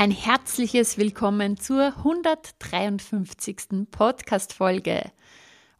Ein 0.00 0.12
herzliches 0.12 0.96
Willkommen 0.96 1.58
zur 1.58 1.94
153. 1.98 3.86
Podcast-Folge. 3.90 5.12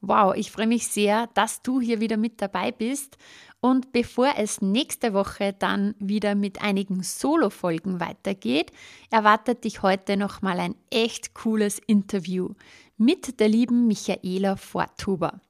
Wow, 0.02 0.34
ich 0.34 0.51
freue 0.51 0.66
mich 0.66 0.88
sehr, 0.88 1.29
dass 1.29 1.62
du 1.62 1.80
hier 1.80 2.01
wieder 2.01 2.19
mit 2.19 2.43
dabei 2.43 2.70
bist. 2.70 3.16
Und 3.60 3.93
bevor 3.93 4.34
es 4.37 4.60
nächste 4.60 5.15
Woche 5.15 5.55
dann 5.59 5.95
wieder 5.98 6.34
mit 6.34 6.60
einigen 6.60 7.02
Solo-Folgen 7.02 7.98
weitergeht, 7.98 8.73
erwartet 9.10 9.65
dich 9.65 9.80
heute 9.80 10.19
nochmal 10.19 10.60
ein 10.60 10.74
echt 10.91 11.32
cooles 11.32 11.79
Interview 11.79 12.51
mit 12.98 13.41
der 13.41 13.48
lieben 13.48 13.87
Michaela 13.87 14.57
Forthuber. 14.57 15.41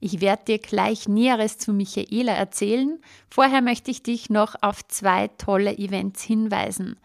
Ich 0.00 0.20
werde 0.20 0.44
dir 0.44 0.58
gleich 0.58 1.08
Näheres 1.08 1.56
zu 1.56 1.72
Michaela 1.72 2.34
erzählen. 2.34 3.00
Vorher 3.30 3.62
möchte 3.62 3.90
ich 3.90 4.02
dich 4.02 4.28
noch 4.28 4.54
auf 4.60 4.86
zwei 4.86 5.28
tolle 5.28 5.78
Events 5.78 6.22
hinweisen. 6.22 7.00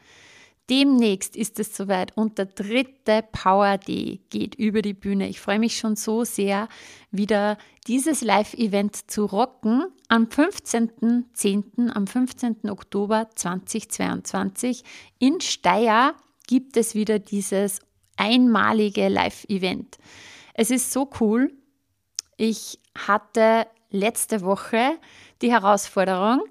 Demnächst 0.70 1.36
ist 1.36 1.60
es 1.60 1.76
soweit 1.76 2.16
und 2.16 2.38
der 2.38 2.46
dritte 2.46 3.24
Power 3.34 3.78
Day 3.78 4.22
geht 4.30 4.56
über 4.56 4.82
die 4.82 4.94
Bühne. 4.94 5.28
Ich 5.28 5.42
freue 5.42 5.60
mich 5.60 5.78
schon 5.78 5.98
so 5.98 6.24
sehr, 6.24 6.70
wieder 7.12 7.58
dieses 7.86 8.22
Live-Event 8.22 9.12
zu 9.12 9.26
rocken. 9.26 9.86
Am 10.08 10.26
15.10., 10.26 11.90
am 11.90 12.08
15. 12.08 12.70
Oktober 12.70 13.30
2022 13.36 14.84
in 15.20 15.42
Steyr 15.42 16.16
gibt 16.48 16.78
es 16.78 16.96
wieder 16.96 17.20
dieses 17.20 17.82
einmalige 18.16 19.10
Live-Event. 19.10 19.98
Es 20.54 20.72
ist 20.72 20.94
so 20.94 21.10
cool. 21.20 21.52
Ich 22.38 22.80
hatte 22.96 23.68
letzte 23.90 24.42
Woche 24.42 24.98
die 25.42 25.52
Herausforderung, 25.52 26.42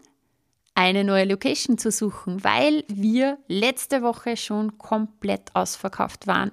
eine 0.74 1.04
neue 1.04 1.24
Location 1.24 1.76
zu 1.78 1.90
suchen, 1.90 2.42
weil 2.44 2.84
wir 2.88 3.38
letzte 3.48 4.02
Woche 4.02 4.36
schon 4.36 4.78
komplett 4.78 5.54
ausverkauft 5.54 6.26
waren. 6.26 6.50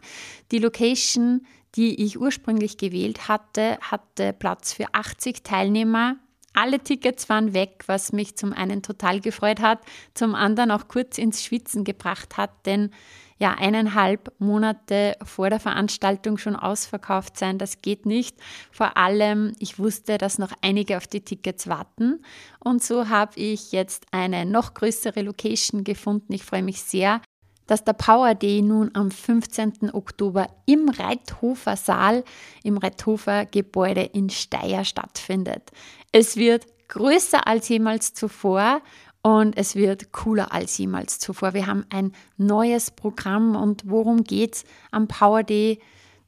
Die 0.52 0.60
Location, 0.60 1.46
die 1.76 2.04
ich 2.04 2.20
ursprünglich 2.20 2.78
gewählt 2.78 3.28
hatte, 3.28 3.78
hatte 3.82 4.34
Platz 4.34 4.74
für 4.74 4.88
80 4.92 5.44
Teilnehmer. 5.44 6.18
Alle 6.54 6.80
Tickets 6.80 7.30
waren 7.30 7.54
weg, 7.54 7.84
was 7.86 8.12
mich 8.12 8.36
zum 8.36 8.54
einen 8.54 8.82
total 8.82 9.22
gefreut 9.22 9.62
hat, 9.62 9.80
zum 10.14 10.36
anderen 10.36 10.72
auch 10.72 10.88
kurz 10.88 11.18
ins 11.18 11.44
Schwitzen 11.44 11.84
gebracht 11.84 12.38
hat, 12.38 12.66
denn 12.66 12.92
ja, 13.40 13.56
eineinhalb 13.58 14.34
Monate 14.38 15.16
vor 15.24 15.50
der 15.50 15.62
Veranstaltung 15.62 16.38
schon 16.38 16.58
ausverkauft 16.58 17.38
sein. 17.38 17.58
Das 17.58 17.82
geht 17.82 18.06
nicht. 18.06 18.38
Vor 18.72 18.98
allem, 18.98 19.54
ich 19.60 19.80
wusste, 19.80 20.18
dass 20.18 20.38
noch 20.38 20.52
einige 20.62 20.98
auf 20.98 21.08
die 21.08 21.22
Tickets 21.22 21.68
warten. 21.68 22.24
Und 22.60 22.84
so 22.84 23.08
habe 23.08 23.40
ich 23.40 23.72
jetzt 23.72 24.06
eine 24.12 24.46
noch 24.46 24.74
größere 24.74 25.22
Location 25.22 25.86
gefunden. 25.86 26.34
Ich 26.34 26.44
freue 26.44 26.64
mich 26.64 26.82
sehr, 26.82 27.22
dass 27.66 27.84
der 27.84 27.94
Power 27.94 28.36
Day 28.36 28.62
nun 28.62 28.92
am 28.94 29.10
15. 29.10 29.92
Oktober 29.94 30.50
im 30.66 30.90
Reithofer 30.90 31.78
Saal, 31.78 32.26
im 32.64 32.78
Reithofer 32.78 33.46
Gebäude 33.46 34.02
in 34.02 34.30
Steyr 34.30 34.84
stattfindet. 34.84 35.72
Es 36.12 36.36
wird 36.36 36.66
größer 36.90 37.48
als 37.48 37.70
jemals 37.70 38.14
zuvor 38.14 38.82
und 39.22 39.58
es 39.58 39.76
wird 39.76 40.12
cooler 40.12 40.54
als 40.54 40.78
jemals 40.78 41.20
zuvor. 41.20 41.54
Wir 41.54 41.68
haben 41.68 41.86
ein 41.90 42.14
neues 42.38 42.92
Programm 42.92 43.56
und 43.56 43.84
worum 43.86 44.24
geht's 44.24 44.64
am 44.92 45.08
Power 45.08 45.44
Day? 45.44 45.80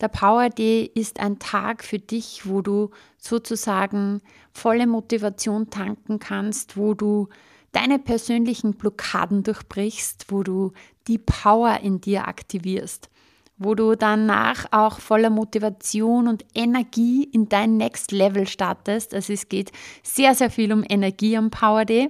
Der 0.01 0.09
Power 0.09 0.49
Day 0.49 0.91
ist 0.93 1.19
ein 1.19 1.39
Tag 1.39 1.83
für 1.83 1.99
dich, 1.99 2.41
wo 2.45 2.61
du 2.61 2.89
sozusagen 3.17 4.21
volle 4.51 4.87
Motivation 4.87 5.69
tanken 5.69 6.19
kannst, 6.19 6.75
wo 6.75 6.93
du 6.93 7.29
deine 7.71 7.99
persönlichen 7.99 8.73
Blockaden 8.73 9.43
durchbrichst, 9.43 10.25
wo 10.29 10.43
du 10.43 10.73
die 11.07 11.19
Power 11.19 11.79
in 11.81 12.01
dir 12.01 12.27
aktivierst, 12.27 13.09
wo 13.57 13.75
du 13.75 13.95
danach 13.95 14.65
auch 14.71 14.99
voller 14.99 15.29
Motivation 15.29 16.27
und 16.27 16.45
Energie 16.53 17.23
in 17.23 17.47
dein 17.47 17.77
Next 17.77 18.11
Level 18.11 18.47
startest. 18.47 19.13
Also 19.13 19.33
es 19.33 19.47
geht 19.47 19.71
sehr, 20.03 20.35
sehr 20.35 20.49
viel 20.49 20.73
um 20.73 20.83
Energie 20.87 21.37
am 21.37 21.51
Power 21.51 21.85
Day. 21.85 22.09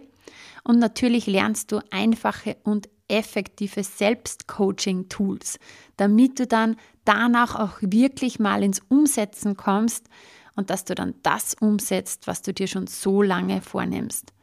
Und 0.64 0.80
natürlich 0.80 1.28
lernst 1.28 1.72
du 1.72 1.80
einfache 1.90 2.58
und 2.64 2.90
effektive 3.08 3.84
Selbstcoaching-Tools, 3.84 5.60
damit 5.98 6.40
du 6.40 6.48
dann 6.48 6.78
danach 7.04 7.56
auch 7.56 7.78
wirklich 7.82 8.40
mal 8.40 8.64
ins 8.64 8.82
Umsetzen 8.88 9.58
kommst 9.58 10.08
und 10.56 10.70
dass 10.70 10.86
du 10.86 10.96
dann 10.96 11.16
das 11.24 11.56
umsetzt, 11.60 12.28
was 12.28 12.42
du 12.42 12.54
dir 12.54 12.68
schon 12.68 12.88
so 12.88 13.22
lange 13.22 13.62
vornimmst. 13.62 14.34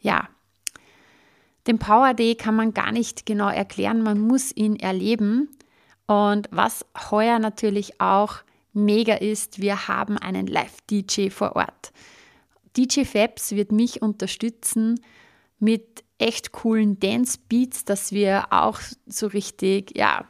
Ja, 0.00 0.28
den 1.66 1.78
Power 1.78 2.14
Day 2.14 2.36
kann 2.36 2.54
man 2.54 2.74
gar 2.74 2.92
nicht 2.92 3.26
genau 3.26 3.48
erklären, 3.48 4.02
man 4.02 4.20
muss 4.20 4.54
ihn 4.54 4.76
erleben. 4.76 5.48
Und 6.06 6.48
was 6.52 6.86
heuer 7.10 7.40
natürlich 7.40 8.00
auch 8.00 8.36
mega 8.72 9.14
ist, 9.14 9.60
wir 9.60 9.88
haben 9.88 10.16
einen 10.16 10.46
Live-DJ 10.46 11.30
vor 11.30 11.56
Ort. 11.56 11.92
DJ 12.76 13.04
Fabs 13.04 13.52
wird 13.52 13.72
mich 13.72 14.02
unterstützen 14.02 15.00
mit 15.58 16.04
echt 16.18 16.52
coolen 16.52 16.98
Dance 16.98 17.38
Beats, 17.48 17.84
dass 17.84 18.12
wir 18.12 18.46
auch 18.50 18.80
so 19.06 19.26
richtig, 19.26 19.96
ja, 19.96 20.26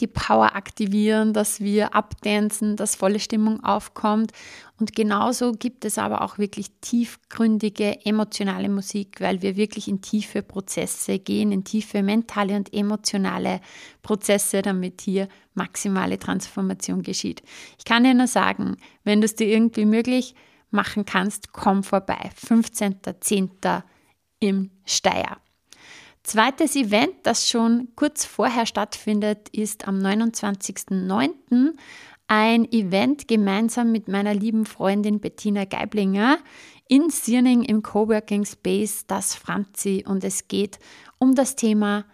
die 0.00 0.06
Power 0.06 0.56
aktivieren, 0.56 1.32
dass 1.32 1.60
wir 1.60 1.94
abdancen, 1.94 2.76
dass 2.76 2.96
volle 2.96 3.20
Stimmung 3.20 3.62
aufkommt. 3.62 4.32
Und 4.80 4.94
genauso 4.94 5.52
gibt 5.52 5.84
es 5.84 5.98
aber 5.98 6.22
auch 6.22 6.38
wirklich 6.38 6.70
tiefgründige, 6.80 8.04
emotionale 8.04 8.68
Musik, 8.68 9.20
weil 9.20 9.42
wir 9.42 9.56
wirklich 9.56 9.86
in 9.86 10.00
tiefe 10.00 10.42
Prozesse 10.42 11.18
gehen, 11.18 11.52
in 11.52 11.64
tiefe 11.64 12.02
mentale 12.02 12.56
und 12.56 12.72
emotionale 12.72 13.60
Prozesse, 14.02 14.62
damit 14.62 15.02
hier 15.02 15.28
maximale 15.54 16.18
Transformation 16.18 17.02
geschieht. 17.02 17.42
Ich 17.78 17.84
kann 17.84 18.04
dir 18.04 18.14
nur 18.14 18.26
sagen, 18.26 18.76
wenn 19.04 19.20
du 19.20 19.26
es 19.26 19.36
dir 19.36 19.46
irgendwie 19.46 19.86
möglich 19.86 20.34
machen 20.70 21.04
kannst, 21.04 21.52
komm 21.52 21.84
vorbei. 21.84 22.30
15.10 22.48 23.82
im 24.40 24.70
Steyr. 24.84 25.38
Zweites 26.22 26.74
Event, 26.74 27.14
das 27.24 27.48
schon 27.50 27.88
kurz 27.96 28.24
vorher 28.24 28.64
stattfindet, 28.64 29.50
ist 29.50 29.86
am 29.86 29.98
29.09. 29.98 31.74
ein 32.28 32.64
Event 32.72 33.28
gemeinsam 33.28 33.92
mit 33.92 34.08
meiner 34.08 34.32
lieben 34.32 34.64
Freundin 34.64 35.20
Bettina 35.20 35.66
Geiblinger 35.66 36.38
in 36.88 37.10
Sierning 37.10 37.62
im 37.62 37.82
Coworking 37.82 38.46
Space, 38.46 39.06
das 39.06 39.34
Franzi. 39.34 40.04
Und 40.06 40.24
es 40.24 40.48
geht 40.48 40.78
um 41.18 41.34
das 41.34 41.56
Thema 41.56 42.06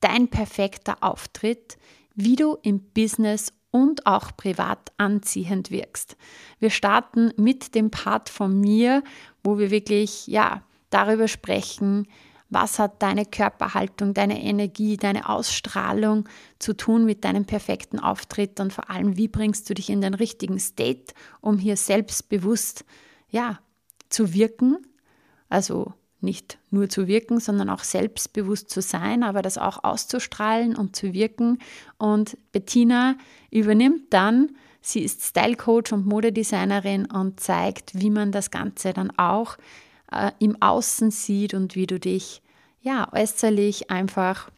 Dein 0.00 0.28
perfekter 0.28 0.98
Auftritt, 1.00 1.78
wie 2.14 2.36
du 2.36 2.56
im 2.62 2.80
Business 2.92 3.52
und 3.70 4.06
auch 4.06 4.36
privat 4.36 4.92
anziehend 4.96 5.70
wirkst. 5.70 6.16
Wir 6.60 6.70
starten 6.70 7.32
mit 7.36 7.74
dem 7.74 7.90
Part 7.90 8.28
von 8.28 8.60
mir, 8.60 9.02
wo 9.42 9.58
wir 9.58 9.70
wirklich, 9.70 10.26
ja, 10.26 10.62
darüber 10.90 11.28
sprechen, 11.28 12.06
was 12.48 12.78
hat 12.78 13.02
deine 13.02 13.26
Körperhaltung, 13.26 14.14
deine 14.14 14.40
Energie, 14.42 14.96
deine 14.96 15.28
Ausstrahlung 15.28 16.28
zu 16.58 16.74
tun 16.74 17.04
mit 17.04 17.24
deinem 17.24 17.44
perfekten 17.44 17.98
Auftritt 17.98 18.60
und 18.60 18.72
vor 18.72 18.88
allem, 18.88 19.16
wie 19.16 19.28
bringst 19.28 19.68
du 19.68 19.74
dich 19.74 19.90
in 19.90 20.00
den 20.00 20.14
richtigen 20.14 20.58
State, 20.58 21.12
um 21.40 21.58
hier 21.58 21.76
selbstbewusst 21.76 22.84
ja, 23.28 23.58
zu 24.08 24.32
wirken, 24.32 24.78
also 25.48 25.92
nicht 26.20 26.58
nur 26.70 26.88
zu 26.88 27.06
wirken, 27.06 27.40
sondern 27.40 27.68
auch 27.68 27.82
selbstbewusst 27.82 28.70
zu 28.70 28.80
sein, 28.80 29.22
aber 29.22 29.42
das 29.42 29.58
auch 29.58 29.84
auszustrahlen 29.84 30.74
und 30.76 30.96
zu 30.96 31.12
wirken. 31.12 31.58
Und 31.98 32.38
Bettina 32.52 33.16
übernimmt 33.50 34.12
dann, 34.12 34.56
sie 34.80 35.00
ist 35.00 35.22
Style 35.22 35.56
Coach 35.56 35.92
und 35.92 36.06
Modedesignerin 36.06 37.06
und 37.06 37.40
zeigt, 37.40 38.00
wie 38.00 38.10
man 38.10 38.32
das 38.32 38.50
Ganze 38.50 38.92
dann 38.92 39.16
auch 39.18 39.56
äh, 40.10 40.32
im 40.38 40.60
Außen 40.60 41.10
sieht 41.10 41.54
und 41.54 41.74
wie 41.74 41.86
du 41.86 41.98
dich 41.98 42.42
ja 42.80 43.12
äußerlich 43.12 43.90
einfach 43.90 44.50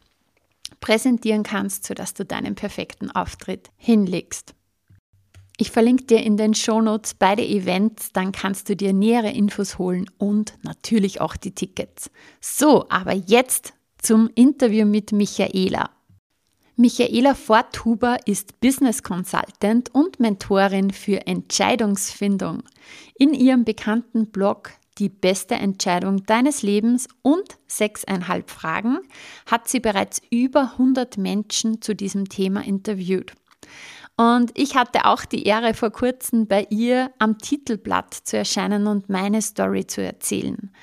präsentieren 0.79 1.43
kannst, 1.43 1.85
sodass 1.85 2.13
du 2.13 2.25
deinen 2.25 2.55
perfekten 2.55 3.11
Auftritt 3.11 3.69
hinlegst. 3.77 4.53
Ich 5.57 5.71
verlinke 5.71 6.05
dir 6.05 6.23
in 6.23 6.37
den 6.37 6.53
Shownotes 6.53 7.15
beide 7.15 7.45
Events, 7.45 8.13
dann 8.13 8.31
kannst 8.31 8.69
du 8.69 8.77
dir 8.77 8.93
nähere 8.93 9.31
Infos 9.31 9.77
holen 9.77 10.09
und 10.17 10.53
natürlich 10.61 11.19
auch 11.19 11.35
die 11.35 11.53
Tickets. 11.53 12.09
So, 12.39 12.87
aber 12.87 13.13
jetzt 13.13 13.73
zum 13.97 14.29
Interview 14.35 14.85
mit 14.85 15.11
Michaela. 15.11 15.89
Michaela 16.77 17.35
Forthuber 17.35 18.19
ist 18.25 18.61
Business 18.61 19.03
Consultant 19.03 19.93
und 19.93 20.21
Mentorin 20.21 20.91
für 20.91 21.27
Entscheidungsfindung. 21.27 22.63
In 23.15 23.33
ihrem 23.33 23.65
bekannten 23.65 24.27
Blog 24.27 24.71
Die 24.99 25.09
beste 25.09 25.55
Entscheidung 25.55 26.25
deines 26.25 26.61
Lebens 26.61 27.07
und 27.21 27.57
sechseinhalb 27.67 28.49
Fragen 28.49 28.99
hat 29.45 29.69
sie 29.69 29.79
bereits 29.79 30.21
über 30.29 30.73
100 30.73 31.17
Menschen 31.17 31.81
zu 31.81 31.95
diesem 31.95 32.27
Thema 32.27 32.65
interviewt. 32.65 33.33
Und 34.17 34.51
ich 34.55 34.75
hatte 34.75 35.05
auch 35.05 35.23
die 35.23 35.43
Ehre, 35.43 35.73
vor 35.73 35.91
kurzem 35.91 36.45
bei 36.47 36.67
ihr 36.69 37.11
am 37.19 37.37
Titelblatt 37.37 38.13
zu 38.13 38.35
erscheinen 38.35 38.87
und 38.87 39.07
meine 39.07 39.41
Story 39.41 39.87
zu 39.87 40.03
erzählen. 40.03 40.73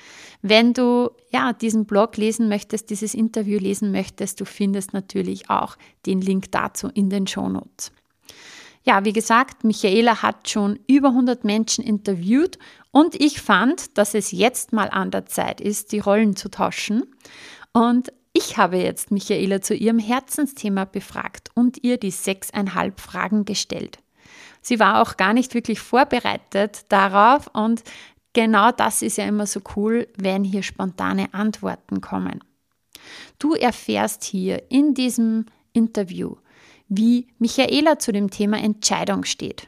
Wenn 0.41 0.73
du 0.73 1.11
ja 1.29 1.53
diesen 1.53 1.85
Blog 1.85 2.17
lesen 2.17 2.49
möchtest, 2.49 2.89
dieses 2.89 3.13
Interview 3.13 3.59
lesen 3.59 3.91
möchtest, 3.91 4.41
du 4.41 4.45
findest 4.45 4.93
natürlich 4.93 5.51
auch 5.51 5.77
den 6.07 6.21
Link 6.21 6.51
dazu 6.51 6.87
in 6.87 7.11
den 7.11 7.27
Shownotes. 7.27 7.91
Ja, 8.87 9.03
wie 9.03 9.11
gesagt, 9.11 9.65
Michaela 9.65 10.21
hat 10.21 10.49
schon 10.49 10.79
über 10.87 11.09
100 11.09 11.43
Menschen 11.43 11.83
interviewt 11.83 12.57
und 12.91 13.15
ich 13.15 13.41
fand, 13.41 13.97
dass 13.97 14.13
es 14.13 14.31
jetzt 14.31 14.71
mal 14.71 14.89
an 14.89 15.11
der 15.11 15.25
Zeit 15.25 15.59
ist, 15.59 15.91
die 15.91 15.99
Rollen 15.99 16.37
zu 16.37 16.49
tauschen. 16.49 17.03
Und 17.73 18.13
ich 18.31 18.55
habe 18.55 18.77
jetzt 18.77 19.11
Michaela 19.11 19.61
zu 19.61 19.75
ihrem 19.75 19.99
Herzensthema 19.99 20.85
befragt 20.85 21.49
und 21.53 21.83
ihr 21.83 21.97
die 21.97 22.11
sechseinhalb 22.11 23.01
Fragen 23.01 23.43
gestellt. 23.43 23.97
Sie 24.61 24.79
war 24.79 25.01
auch 25.01 25.17
gar 25.17 25.33
nicht 25.33 25.53
wirklich 25.53 25.81
vorbereitet 25.81 26.85
darauf 26.87 27.47
und 27.53 27.83
genau 28.31 28.71
das 28.71 29.01
ist 29.01 29.17
ja 29.17 29.25
immer 29.25 29.47
so 29.47 29.59
cool, 29.75 30.07
wenn 30.17 30.45
hier 30.45 30.63
spontane 30.63 31.33
Antworten 31.33 31.99
kommen. 31.99 32.41
Du 33.37 33.53
erfährst 33.53 34.23
hier 34.23 34.71
in 34.71 34.93
diesem 34.93 35.45
Interview, 35.73 36.37
wie 36.89 37.27
Michaela 37.39 37.99
zu 37.99 38.11
dem 38.11 38.29
Thema 38.29 38.57
Entscheidung 38.57 39.23
steht. 39.23 39.67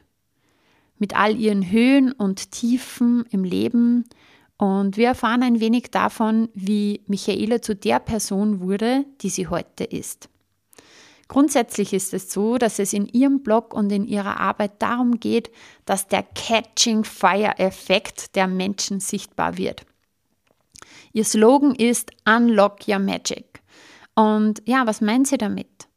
Mit 0.98 1.16
all 1.16 1.38
ihren 1.38 1.69
Höhen 1.71 2.12
und 2.12 2.51
Tiefen 2.51 3.25
im 3.31 3.44
Leben, 3.44 4.06
und 4.60 4.98
wir 4.98 5.07
erfahren 5.07 5.42
ein 5.42 5.62
wenig 5.62 5.89
davon, 5.89 6.50
wie 6.54 7.01
Michaela 7.07 7.62
zu 7.62 7.75
der 7.75 8.00
Person 8.00 8.60
wurde, 8.60 9.06
die 9.21 9.30
sie 9.30 9.48
heute 9.48 9.86
ist. 9.86 10.27
Grundsätzlich 11.30 11.94
ist 11.94 12.13
es 12.13 12.33
so, 12.33 12.57
dass 12.57 12.77
es 12.77 12.92
in 12.92 13.06
ihrem 13.06 13.42
Blog 13.42 13.74
und 13.74 13.89
in 13.89 14.06
ihrer 14.06 14.38
Arbeit 14.39 14.81
darum 14.81 15.21
geht, 15.21 15.50
dass 15.86 16.07
der 16.07 16.24
Catching 16.24 17.06
Fire 17.06 17.57
Effekt 17.57 18.36
der 18.36 18.48
Menschen 18.48 19.00
sichtbar 19.00 19.57
wird. 19.57 19.86
Ihr 21.13 21.24
Slogan 21.24 21.74
ist 21.74 22.12
Unlock 22.27 22.88
Your 22.88 23.00
Magic. 23.00 23.62
Und 24.13 24.62
ja, 24.66 24.86
was 24.86 25.00
meint 25.00 25.27
sie 25.27 25.38
damit? 25.38 25.88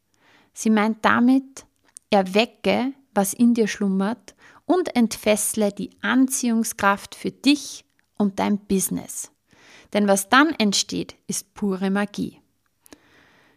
Sie 0.53 0.69
meint 0.69 1.03
damit, 1.03 1.65
erwecke, 2.09 2.93
was 3.13 3.33
in 3.33 3.53
dir 3.53 3.67
schlummert 3.67 4.35
und 4.65 4.95
entfessle 4.95 5.71
die 5.71 5.91
Anziehungskraft 6.01 7.15
für 7.15 7.31
dich 7.31 7.85
und 8.17 8.39
dein 8.39 8.59
Business. 8.59 9.31
Denn 9.93 10.07
was 10.07 10.29
dann 10.29 10.53
entsteht, 10.53 11.15
ist 11.27 11.53
pure 11.53 11.89
Magie. 11.91 12.39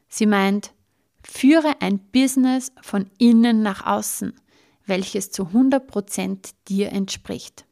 Sie 0.08 0.26
meint, 0.26 0.72
führe 1.22 1.80
ein 1.80 1.98
Business 1.98 2.72
von 2.80 3.10
innen 3.18 3.62
nach 3.62 3.86
außen, 3.86 4.34
welches 4.86 5.30
zu 5.30 5.44
100% 5.44 6.52
dir 6.68 6.92
entspricht. 6.92 7.66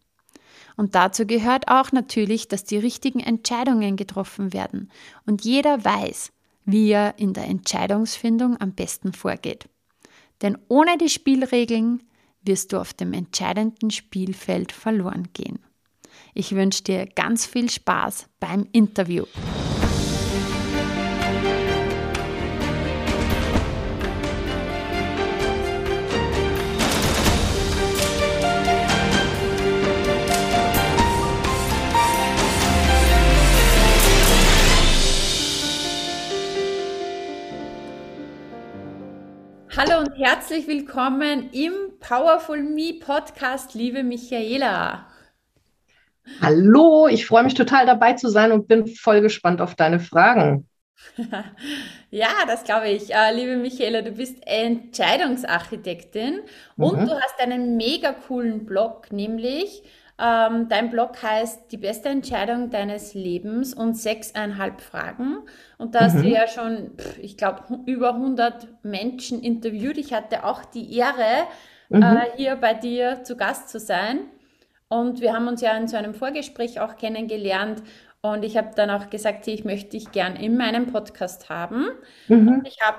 Und 0.77 0.95
dazu 0.95 1.27
gehört 1.27 1.69
auch 1.69 1.93
natürlich, 1.93 2.49
dass 2.49 2.65
die 2.65 2.79
richtigen 2.79 3.21
Entscheidungen 3.21 3.97
getroffen 3.97 4.53
werden 4.53 4.91
und 5.25 5.45
jeder 5.45 5.85
weiß, 5.85 6.33
wie 6.65 6.91
er 6.91 7.19
in 7.19 7.33
der 7.33 7.45
Entscheidungsfindung 7.45 8.61
am 8.61 8.73
besten 8.73 9.13
vorgeht. 9.13 9.69
Denn 10.43 10.59
ohne 10.69 10.99
die 10.99 11.09
Spielregeln 11.09 12.03
wirst 12.43 12.73
du 12.73 12.79
auf 12.79 12.93
dem 12.93 13.13
entscheidenden 13.13 13.91
Spielfeld 13.91 14.73
verloren 14.73 15.29
gehen. 15.33 15.59
Ich 16.35 16.55
wünsche 16.55 16.85
dir 16.85 17.07
ganz 17.07 17.47
viel 17.47 17.71
Spaß 17.71 18.27
beim 18.41 18.67
Interview. 18.73 19.25
Hallo 39.77 39.99
und 39.99 40.17
herzlich 40.17 40.69
willkommen 40.69 41.51
im 41.51 41.73
Powerful 41.99 42.63
Me 42.63 42.95
Podcast, 42.95 43.75
liebe 43.75 44.05
Michaela. 44.05 45.09
Hallo, 46.41 47.09
ich 47.09 47.27
freue 47.27 47.43
mich 47.43 47.55
total 47.55 47.85
dabei 47.85 48.13
zu 48.13 48.29
sein 48.29 48.53
und 48.53 48.69
bin 48.69 48.87
voll 48.87 49.21
gespannt 49.21 49.61
auf 49.61 49.75
deine 49.75 49.99
Fragen. 49.99 50.69
Ja, 52.11 52.29
das 52.47 52.63
glaube 52.63 52.89
ich. 52.91 53.13
Äh, 53.13 53.35
liebe 53.35 53.57
Michaela, 53.57 54.03
du 54.03 54.13
bist 54.13 54.37
Entscheidungsarchitektin 54.47 56.43
und 56.77 57.01
mhm. 57.01 57.07
du 57.07 57.21
hast 57.21 57.41
einen 57.41 57.77
mega 57.77 58.13
coolen 58.13 58.67
Blog, 58.67 59.11
nämlich 59.11 59.83
ähm, 60.17 60.69
dein 60.69 60.91
Blog 60.91 61.23
heißt 61.23 61.73
Die 61.73 61.77
beste 61.77 62.09
Entscheidung 62.09 62.71
deines 62.71 63.15
Lebens 63.15 63.75
und 63.75 63.95
sechseinhalb 63.95 64.81
Fragen. 64.81 65.39
Und 65.77 65.95
da 65.95 66.03
hast 66.03 66.17
mhm. 66.17 66.23
du 66.23 66.29
ja 66.29 66.47
schon, 66.47 66.93
ich 67.21 67.37
glaube, 67.37 67.81
über 67.87 68.15
100 68.15 68.85
Menschen 68.85 69.43
interviewt. 69.43 69.99
Ich 69.99 70.13
hatte 70.13 70.45
auch 70.45 70.65
die 70.65 70.97
Ehre, 70.97 71.47
mhm. 71.89 72.03
äh, 72.03 72.37
hier 72.37 72.55
bei 72.57 72.75
dir 72.75 73.25
zu 73.25 73.37
Gast 73.37 73.71
zu 73.71 73.81
sein. 73.81 74.21
Und 74.89 75.21
wir 75.21 75.33
haben 75.33 75.49
uns 75.49 75.61
ja 75.61 75.77
in 75.77 75.89
so 75.89 75.97
einem 75.97 76.15
Vorgespräch 76.15 76.79
auch 76.79 76.97
kennengelernt. 76.97 77.83
Und 78.21 78.45
ich 78.45 78.57
habe 78.57 78.71
dann 78.77 78.91
auch 78.91 79.11
gesagt, 79.11 79.49
ich 79.49 79.65
möchte 79.65 79.91
dich 79.91 80.13
gern 80.13 80.37
in 80.37 80.57
meinem 80.57 80.87
Podcast 80.87 81.49
haben. 81.51 81.89
Mhm. 82.29 82.49
Und 82.49 82.69
ich 82.69 82.79
habe 82.83 82.99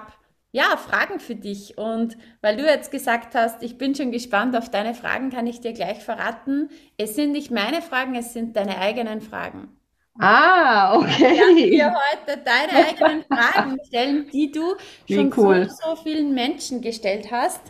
ja 0.55 0.77
Fragen 0.77 1.19
für 1.19 1.35
dich. 1.35 1.77
Und 1.77 2.17
weil 2.41 2.55
du 2.55 2.63
jetzt 2.63 2.89
gesagt 2.89 3.35
hast, 3.35 3.61
ich 3.61 3.77
bin 3.77 3.93
schon 3.93 4.11
gespannt 4.11 4.55
auf 4.55 4.69
deine 4.69 4.93
Fragen, 4.93 5.29
kann 5.29 5.47
ich 5.47 5.59
dir 5.59 5.73
gleich 5.73 6.03
verraten. 6.03 6.69
Es 6.97 7.15
sind 7.15 7.33
nicht 7.33 7.51
meine 7.51 7.81
Fragen, 7.81 8.15
es 8.15 8.31
sind 8.31 8.55
deine 8.55 8.77
eigenen 8.77 9.21
Fragen. 9.21 9.67
Ah, 10.17 10.95
okay. 10.95 11.41
Ich 11.57 11.71
dir 11.71 11.93
heute 11.93 12.39
deine 12.41 12.87
eigenen 12.87 13.25
Fragen 13.25 13.77
stellen, 13.85 14.29
die 14.31 14.49
du 14.49 14.75
Wie 15.07 15.15
schon 15.15 15.33
cool. 15.35 15.69
so, 15.69 15.89
so 15.89 16.01
vielen 16.03 16.33
Menschen 16.33 16.79
gestellt 16.79 17.29
hast. 17.31 17.61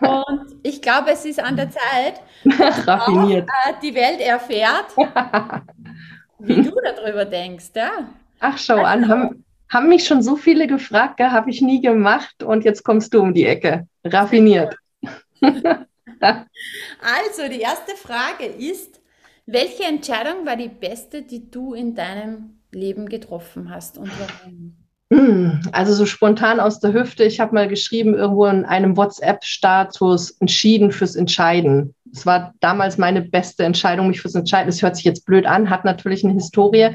Und 0.00 0.56
ich 0.62 0.82
glaube, 0.82 1.12
es 1.12 1.24
ist 1.24 1.40
an 1.40 1.56
der 1.56 1.70
Zeit, 1.70 2.20
dass 2.58 2.86
auch, 2.86 3.30
äh, 3.30 3.46
die 3.82 3.94
Welt 3.94 4.20
erfährt, 4.20 4.94
wie 6.40 6.62
du 6.62 6.72
darüber 6.84 7.24
denkst. 7.24 7.70
Ja? 7.74 7.90
Ach, 8.38 8.58
schau 8.58 8.74
also, 8.74 8.84
an, 8.84 9.08
haben, 9.08 9.44
haben 9.74 9.88
mich 9.88 10.06
schon 10.06 10.22
so 10.22 10.36
viele 10.36 10.66
gefragt, 10.66 11.20
habe 11.20 11.50
ich 11.50 11.60
nie 11.60 11.80
gemacht 11.80 12.42
und 12.42 12.64
jetzt 12.64 12.84
kommst 12.84 13.12
du 13.12 13.20
um 13.20 13.34
die 13.34 13.44
Ecke. 13.44 13.86
Raffiniert. 14.04 14.76
also, 15.42 17.48
die 17.50 17.60
erste 17.60 17.96
Frage 17.96 18.46
ist, 18.46 19.00
welche 19.46 19.84
Entscheidung 19.84 20.46
war 20.46 20.56
die 20.56 20.68
beste, 20.68 21.22
die 21.22 21.50
du 21.50 21.74
in 21.74 21.94
deinem 21.94 22.60
Leben 22.72 23.08
getroffen 23.08 23.68
hast 23.68 23.98
und 23.98 24.10
warum? 24.18 24.76
Hm, 25.12 25.60
also 25.72 25.92
so 25.92 26.06
spontan 26.06 26.60
aus 26.60 26.80
der 26.80 26.92
Hüfte. 26.92 27.24
Ich 27.24 27.38
habe 27.38 27.54
mal 27.54 27.68
geschrieben 27.68 28.14
irgendwo 28.14 28.46
in 28.46 28.64
einem 28.64 28.96
WhatsApp-Status 28.96 30.38
entschieden 30.40 30.92
fürs 30.92 31.14
Entscheiden. 31.14 31.94
Es 32.12 32.24
war 32.24 32.54
damals 32.60 32.96
meine 32.96 33.22
beste 33.22 33.64
Entscheidung, 33.64 34.08
mich 34.08 34.20
fürs 34.20 34.34
Entscheiden. 34.34 34.68
Das 34.68 34.82
hört 34.82 34.96
sich 34.96 35.04
jetzt 35.04 35.26
blöd 35.26 35.46
an, 35.46 35.68
hat 35.68 35.84
natürlich 35.84 36.24
eine 36.24 36.34
Historie, 36.34 36.90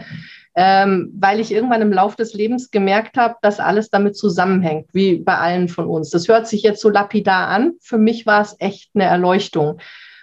ähm, 0.61 1.13
weil 1.17 1.39
ich 1.39 1.53
irgendwann 1.53 1.81
im 1.81 1.93
Laufe 1.93 2.17
des 2.17 2.33
Lebens 2.33 2.69
gemerkt 2.69 3.15
habe, 3.15 3.35
dass 3.41 3.61
alles 3.61 3.89
damit 3.89 4.17
zusammenhängt, 4.17 4.89
wie 4.91 5.19
bei 5.19 5.37
allen 5.37 5.69
von 5.69 5.87
uns. 5.87 6.09
Das 6.09 6.27
hört 6.27 6.49
sich 6.49 6.63
jetzt 6.63 6.81
so 6.81 6.89
lapidar 6.89 7.47
an. 7.47 7.75
Für 7.79 7.97
mich 7.97 8.25
war 8.25 8.41
es 8.41 8.57
echt 8.59 8.91
eine 8.93 9.05
Erleuchtung 9.05 9.79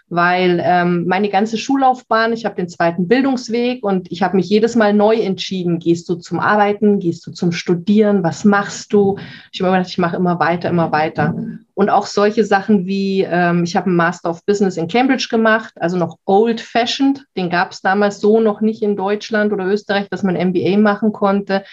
weil 0.08 0.62
ähm, 0.64 1.06
meine 1.06 1.28
ganze 1.28 1.58
Schullaufbahn, 1.58 2.32
ich 2.32 2.44
habe 2.44 2.54
den 2.54 2.68
zweiten 2.68 3.08
Bildungsweg 3.08 3.82
und 3.82 4.10
ich 4.12 4.22
habe 4.22 4.36
mich 4.36 4.48
jedes 4.48 4.76
Mal 4.76 4.92
neu 4.92 5.16
entschieden, 5.16 5.80
gehst 5.80 6.08
du 6.08 6.14
zum 6.14 6.38
Arbeiten, 6.38 7.00
gehst 7.00 7.26
du 7.26 7.32
zum 7.32 7.50
Studieren, 7.50 8.22
was 8.22 8.44
machst 8.44 8.92
du? 8.92 9.18
Ich 9.52 9.60
habe 9.60 9.68
immer 9.68 9.78
gedacht, 9.78 9.90
ich 9.90 9.98
mache 9.98 10.16
immer 10.16 10.38
weiter, 10.38 10.68
immer 10.68 10.92
weiter. 10.92 11.34
Und 11.74 11.90
auch 11.90 12.06
solche 12.06 12.44
Sachen 12.44 12.86
wie, 12.86 13.26
ähm, 13.28 13.64
ich 13.64 13.74
habe 13.74 13.86
einen 13.86 13.96
Master 13.96 14.30
of 14.30 14.44
Business 14.46 14.76
in 14.76 14.88
Cambridge 14.88 15.26
gemacht, 15.28 15.74
also 15.80 15.96
noch 15.96 16.18
old-fashioned, 16.24 17.24
den 17.36 17.50
gab 17.50 17.72
es 17.72 17.82
damals 17.82 18.20
so 18.20 18.40
noch 18.40 18.60
nicht 18.60 18.82
in 18.82 18.96
Deutschland 18.96 19.52
oder 19.52 19.66
Österreich, 19.66 20.08
dass 20.08 20.22
man 20.22 20.36
MBA 20.36 20.78
machen 20.78 21.12
konnte. 21.12 21.64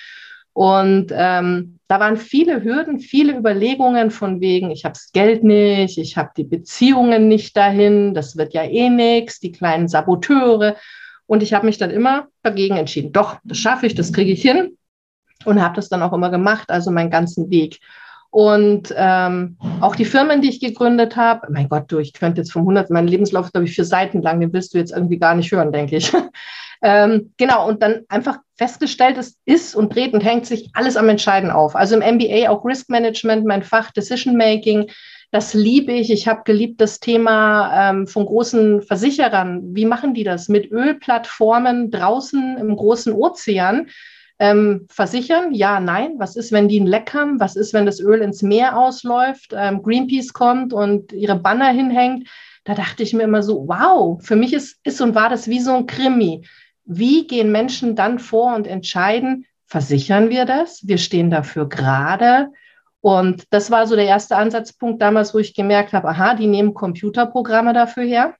Und 0.54 1.08
ähm, 1.12 1.80
da 1.88 2.00
waren 2.00 2.18
viele 2.18 2.64
Hürden, 2.64 3.00
viele 3.00 3.36
Überlegungen 3.36 4.12
von 4.12 4.40
wegen, 4.40 4.70
ich 4.70 4.86
habe 4.86 4.94
das 4.94 5.12
Geld 5.12 5.44
nicht, 5.44 5.98
ich 5.98 6.16
habe 6.16 6.30
die 6.38 6.44
Beziehungen 6.44 7.28
nicht 7.28 7.58
dahin, 7.58 8.14
das 8.14 8.38
wird 8.38 8.54
ja 8.54 8.64
eh 8.64 8.90
nichts, 8.90 9.40
die 9.40 9.52
kleinen 9.52 9.88
Saboteure. 9.88 10.76
Und 11.26 11.42
ich 11.42 11.54
habe 11.54 11.66
mich 11.66 11.78
dann 11.78 11.90
immer 11.90 12.28
dagegen 12.44 12.78
entschieden. 12.78 13.12
Doch, 13.12 13.38
das 13.44 13.58
schaffe 13.58 13.88
ich, 13.88 13.96
das 13.96 14.14
kriege 14.14 14.32
ich 14.32 14.42
hin 14.42 14.78
und 15.46 15.62
habe 15.62 15.76
das 15.76 15.90
dann 15.90 16.04
auch 16.04 16.14
immer 16.14 16.30
gemacht, 16.30 16.70
also 16.70 16.92
meinen 16.92 17.10
ganzen 17.10 17.50
Weg. 17.50 17.80
Und 18.30 18.94
ähm, 18.98 19.58
auch 19.80 19.96
die 19.96 20.06
Firmen, 20.06 20.42
die 20.42 20.50
ich 20.50 20.60
gegründet 20.60 21.16
habe, 21.16 21.52
mein 21.52 21.70
Gott, 21.70 21.92
du, 21.92 22.00
ich 22.00 22.14
könnte 22.14 22.42
jetzt 22.42 22.52
vom 22.52 22.64
100, 22.64 22.90
mein 22.90 23.08
Lebenslauf 23.08 23.46
ist, 23.46 23.52
glaube 23.52 23.66
ich, 23.66 23.76
vier 23.76 23.86
Seiten 23.86 24.22
lang, 24.22 24.40
den 24.40 24.52
willst 24.54 24.74
du 24.74 24.80
jetzt 24.80 24.92
irgendwie 24.92 25.20
gar 25.20 25.36
nicht 25.36 25.52
hören, 25.52 25.72
denke 25.72 25.98
ich. 25.98 26.12
Ähm, 26.84 27.34
genau, 27.38 27.68
und 27.68 27.82
dann 27.82 28.02
einfach 28.10 28.40
festgestellt, 28.58 29.18
es 29.18 29.38
ist 29.46 29.74
und 29.74 29.96
dreht 29.96 30.14
und 30.14 30.22
hängt 30.22 30.46
sich 30.46 30.70
alles 30.74 30.98
am 30.98 31.08
Entscheiden 31.08 31.50
auf. 31.50 31.76
Also 31.76 31.98
im 31.98 32.16
MBA 32.16 32.50
auch 32.50 32.66
Risk 32.66 32.90
Management, 32.90 33.46
mein 33.46 33.64
Fach 33.64 33.92
Decision 33.92 34.36
Making, 34.36 34.92
das 35.32 35.54
liebe 35.54 35.94
ich. 35.94 36.12
Ich 36.12 36.28
habe 36.28 36.42
geliebt 36.44 36.80
das 36.82 37.00
Thema 37.00 37.90
ähm, 37.90 38.06
von 38.06 38.26
großen 38.26 38.84
Versicherern. 38.84 39.74
Wie 39.74 39.86
machen 39.86 40.14
die 40.14 40.24
das? 40.24 40.50
Mit 40.50 40.72
Ölplattformen 40.72 41.90
draußen 41.90 42.58
im 42.60 42.76
großen 42.76 43.14
Ozean 43.14 43.88
ähm, 44.38 44.86
versichern? 44.92 45.54
Ja, 45.54 45.80
nein. 45.80 46.16
Was 46.18 46.36
ist, 46.36 46.52
wenn 46.52 46.68
die 46.68 46.80
ein 46.80 46.86
Leck 46.86 47.16
haben? 47.16 47.40
Was 47.40 47.56
ist, 47.56 47.74
wenn 47.74 47.88
das 47.88 48.00
Öl 48.00 48.22
ins 48.22 48.44
Meer 48.44 48.78
ausläuft? 48.78 49.54
Ähm, 49.56 49.82
Greenpeace 49.82 50.34
kommt 50.34 50.72
und 50.72 51.14
ihre 51.14 51.40
Banner 51.40 51.70
hinhängt. 51.70 52.30
Da 52.66 52.76
dachte 52.76 53.02
ich 53.02 53.14
mir 53.14 53.24
immer 53.24 53.42
so, 53.42 53.68
wow, 53.68 54.24
für 54.24 54.36
mich 54.36 54.54
ist, 54.54 54.80
ist 54.84 55.02
und 55.02 55.16
war 55.16 55.30
das 55.30 55.48
wie 55.48 55.60
so 55.60 55.74
ein 55.74 55.88
Krimi. 55.88 56.46
Wie 56.86 57.28
gehen 57.28 57.52
Menschen 57.52 57.96
dann 57.96 58.20
vor 58.20 58.56
und 58.56 58.68
entscheiden, 58.68 59.46
versichern 59.66 60.30
wir 60.30 60.46
das? 60.46 60.88
Wir 60.88 60.98
stehen 60.98 61.30
dafür 61.30 61.68
gerade. 61.68 62.50
Und 63.02 63.46
das 63.50 63.72
war 63.72 63.88
so 63.88 63.96
der 63.96 64.06
erste 64.06 64.38
Ansatzpunkt 64.38 65.02
damals, 65.02 65.34
wo 65.34 65.40
ich 65.40 65.56
gemerkt 65.56 65.94
habe, 65.94 66.10
aha, 66.10 66.36
die 66.36 66.48
nehmen 66.48 66.74
Computerprogramme 66.74 67.74
dafür 67.74 68.04
her, 68.04 68.36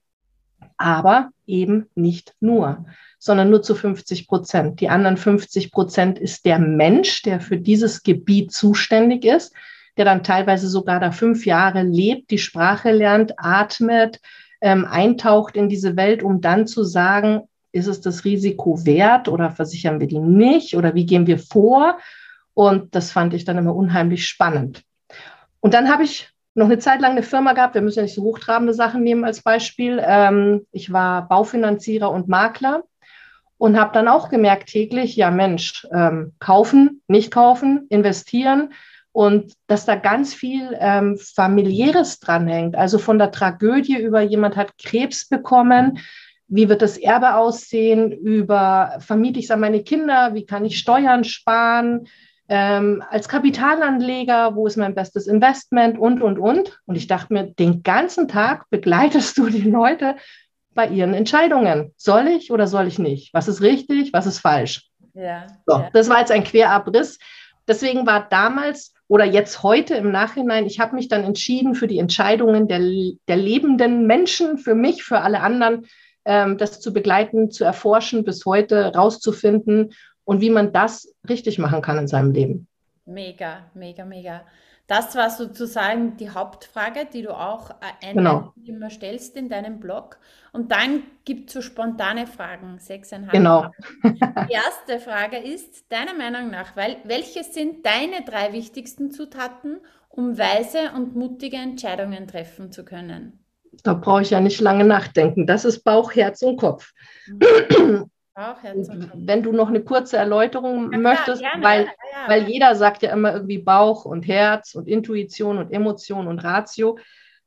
aber 0.76 1.30
eben 1.46 1.88
nicht 1.94 2.34
nur 2.40 2.84
sondern 3.24 3.48
nur 3.48 3.62
zu 3.62 3.74
50 3.74 4.28
Prozent. 4.28 4.80
Die 4.80 4.90
anderen 4.90 5.16
50 5.16 5.72
Prozent 5.72 6.18
ist 6.18 6.44
der 6.44 6.58
Mensch, 6.58 7.22
der 7.22 7.40
für 7.40 7.56
dieses 7.56 8.02
Gebiet 8.02 8.52
zuständig 8.52 9.24
ist, 9.24 9.54
der 9.96 10.04
dann 10.04 10.22
teilweise 10.22 10.68
sogar 10.68 11.00
da 11.00 11.10
fünf 11.10 11.46
Jahre 11.46 11.84
lebt, 11.84 12.30
die 12.30 12.36
Sprache 12.36 12.92
lernt, 12.92 13.32
atmet, 13.38 14.20
ähm, 14.60 14.84
eintaucht 14.84 15.56
in 15.56 15.70
diese 15.70 15.96
Welt, 15.96 16.22
um 16.22 16.42
dann 16.42 16.66
zu 16.66 16.84
sagen, 16.84 17.48
ist 17.74 17.88
es 17.88 18.00
das 18.00 18.24
Risiko 18.24 18.86
wert 18.86 19.28
oder 19.28 19.50
versichern 19.50 19.98
wir 19.98 20.06
die 20.06 20.20
nicht 20.20 20.76
oder 20.76 20.94
wie 20.94 21.06
gehen 21.06 21.26
wir 21.26 21.38
vor? 21.38 21.98
Und 22.54 22.94
das 22.94 23.10
fand 23.10 23.34
ich 23.34 23.44
dann 23.44 23.58
immer 23.58 23.74
unheimlich 23.74 24.28
spannend. 24.28 24.84
Und 25.58 25.74
dann 25.74 25.90
habe 25.90 26.04
ich 26.04 26.30
noch 26.54 26.66
eine 26.66 26.78
Zeit 26.78 27.00
lang 27.00 27.12
eine 27.12 27.24
Firma 27.24 27.52
gehabt, 27.52 27.74
wir 27.74 27.82
müssen 27.82 27.98
ja 27.98 28.02
nicht 28.04 28.14
so 28.14 28.22
hochtrabende 28.22 28.74
Sachen 28.74 29.02
nehmen 29.02 29.24
als 29.24 29.42
Beispiel. 29.42 30.00
Ähm, 30.04 30.66
ich 30.70 30.92
war 30.92 31.26
Baufinanzierer 31.26 32.12
und 32.12 32.28
Makler 32.28 32.84
und 33.58 33.76
habe 33.76 33.92
dann 33.92 34.06
auch 34.06 34.28
gemerkt 34.28 34.68
täglich, 34.68 35.16
ja 35.16 35.32
Mensch, 35.32 35.84
ähm, 35.92 36.32
kaufen, 36.38 37.02
nicht 37.08 37.32
kaufen, 37.32 37.86
investieren 37.88 38.72
und 39.10 39.52
dass 39.66 39.84
da 39.84 39.96
ganz 39.96 40.32
viel 40.32 40.76
ähm, 40.78 41.18
familiäres 41.18 42.20
dranhängt. 42.20 42.76
Also 42.76 42.98
von 42.98 43.18
der 43.18 43.32
Tragödie 43.32 43.98
über 43.98 44.20
jemand 44.20 44.54
hat 44.56 44.78
Krebs 44.78 45.28
bekommen, 45.28 45.98
wie 46.48 46.68
wird 46.68 46.82
das 46.82 46.98
Erbe 46.98 47.34
aussehen, 47.34 48.12
über 48.12 48.96
vermiete 49.00 49.38
ich 49.38 49.46
es 49.46 49.50
an 49.50 49.60
meine 49.60 49.82
Kinder, 49.82 50.34
wie 50.34 50.46
kann 50.46 50.64
ich 50.64 50.78
Steuern 50.78 51.24
sparen, 51.24 52.06
ähm, 52.48 53.02
als 53.08 53.28
Kapitalanleger, 53.28 54.54
wo 54.54 54.66
ist 54.66 54.76
mein 54.76 54.94
bestes 54.94 55.26
Investment 55.26 55.98
und, 55.98 56.20
und, 56.20 56.38
und. 56.38 56.78
Und 56.84 56.96
ich 56.96 57.06
dachte 57.06 57.32
mir, 57.32 57.44
den 57.44 57.82
ganzen 57.82 58.28
Tag 58.28 58.68
begleitest 58.70 59.38
du 59.38 59.48
die 59.48 59.62
Leute 59.62 60.16
bei 60.74 60.88
ihren 60.88 61.14
Entscheidungen. 61.14 61.92
Soll 61.96 62.28
ich 62.28 62.50
oder 62.50 62.66
soll 62.66 62.86
ich 62.86 62.98
nicht? 62.98 63.32
Was 63.32 63.48
ist 63.48 63.62
richtig, 63.62 64.12
was 64.12 64.26
ist 64.26 64.40
falsch? 64.40 64.90
Ja, 65.14 65.46
so, 65.66 65.78
ja. 65.78 65.90
Das 65.92 66.08
war 66.08 66.18
jetzt 66.18 66.32
ein 66.32 66.44
Querabriss. 66.44 67.18
Deswegen 67.66 68.06
war 68.06 68.28
damals 68.28 68.92
oder 69.06 69.24
jetzt 69.24 69.62
heute 69.62 69.94
im 69.94 70.10
Nachhinein, 70.10 70.66
ich 70.66 70.80
habe 70.80 70.96
mich 70.96 71.08
dann 71.08 71.24
entschieden 71.24 71.74
für 71.74 71.86
die 71.86 71.98
Entscheidungen 71.98 72.68
der, 72.68 72.80
der 73.28 73.36
lebenden 73.36 74.06
Menschen, 74.06 74.58
für 74.58 74.74
mich, 74.74 75.04
für 75.04 75.20
alle 75.20 75.40
anderen, 75.40 75.86
ähm, 76.24 76.58
das 76.58 76.80
zu 76.80 76.92
begleiten, 76.92 77.50
zu 77.50 77.64
erforschen, 77.64 78.24
bis 78.24 78.44
heute 78.46 78.94
rauszufinden 78.94 79.92
und 80.24 80.40
wie 80.40 80.50
man 80.50 80.72
das 80.72 81.14
richtig 81.28 81.58
machen 81.58 81.82
kann 81.82 81.98
in 81.98 82.08
seinem 82.08 82.32
Leben. 82.32 82.66
Mega, 83.06 83.66
mega, 83.74 84.04
mega. 84.04 84.42
Das 84.86 85.16
war 85.16 85.30
sozusagen 85.30 86.18
die 86.18 86.28
Hauptfrage, 86.28 87.06
die 87.10 87.22
du 87.22 87.34
auch 87.34 87.70
äh, 87.70 88.12
genau. 88.12 88.52
immer 88.66 88.90
stellst 88.90 89.34
in 89.34 89.48
deinem 89.48 89.80
Blog. 89.80 90.18
Und 90.52 90.72
dann 90.72 91.04
gibt 91.24 91.48
es 91.48 91.54
so 91.54 91.62
spontane 91.62 92.26
Fragen, 92.26 92.78
sechseinhalb. 92.78 93.32
Genau. 93.32 93.70
Die 94.02 94.52
erste 94.52 95.00
Frage 95.00 95.38
ist, 95.38 95.90
deiner 95.90 96.12
Meinung 96.12 96.50
nach, 96.50 96.76
weil, 96.76 96.96
welche 97.04 97.44
sind 97.44 97.86
deine 97.86 98.24
drei 98.26 98.52
wichtigsten 98.52 99.10
Zutaten, 99.10 99.80
um 100.10 100.36
weise 100.36 100.92
und 100.94 101.16
mutige 101.16 101.56
Entscheidungen 101.56 102.28
treffen 102.28 102.70
zu 102.70 102.84
können? 102.84 103.43
Da 103.82 103.94
brauche 103.94 104.22
ich 104.22 104.30
ja 104.30 104.40
nicht 104.40 104.60
lange 104.60 104.84
nachdenken. 104.84 105.46
Das 105.46 105.64
ist 105.64 105.82
Bauch, 105.82 106.14
Herz 106.14 106.42
und 106.42 106.56
Kopf. 106.56 106.92
Mhm. 107.26 108.10
Bauch, 108.34 108.62
Herz 108.62 108.88
und 108.88 109.10
Kopf. 109.10 109.20
Wenn 109.26 109.42
du 109.42 109.52
noch 109.52 109.68
eine 109.68 109.82
kurze 109.82 110.16
Erläuterung 110.16 110.92
ja, 110.92 110.98
möchtest, 110.98 111.42
klar, 111.42 111.60
weil, 111.60 111.84
ja, 111.84 111.90
ja. 112.12 112.28
weil 112.28 112.48
jeder 112.48 112.74
sagt 112.74 113.02
ja 113.02 113.12
immer 113.12 113.32
irgendwie 113.32 113.58
Bauch 113.58 114.04
und 114.04 114.26
Herz 114.26 114.74
und 114.74 114.88
Intuition 114.88 115.58
und 115.58 115.72
Emotion 115.72 116.26
und 116.26 116.38
Ratio. 116.40 116.98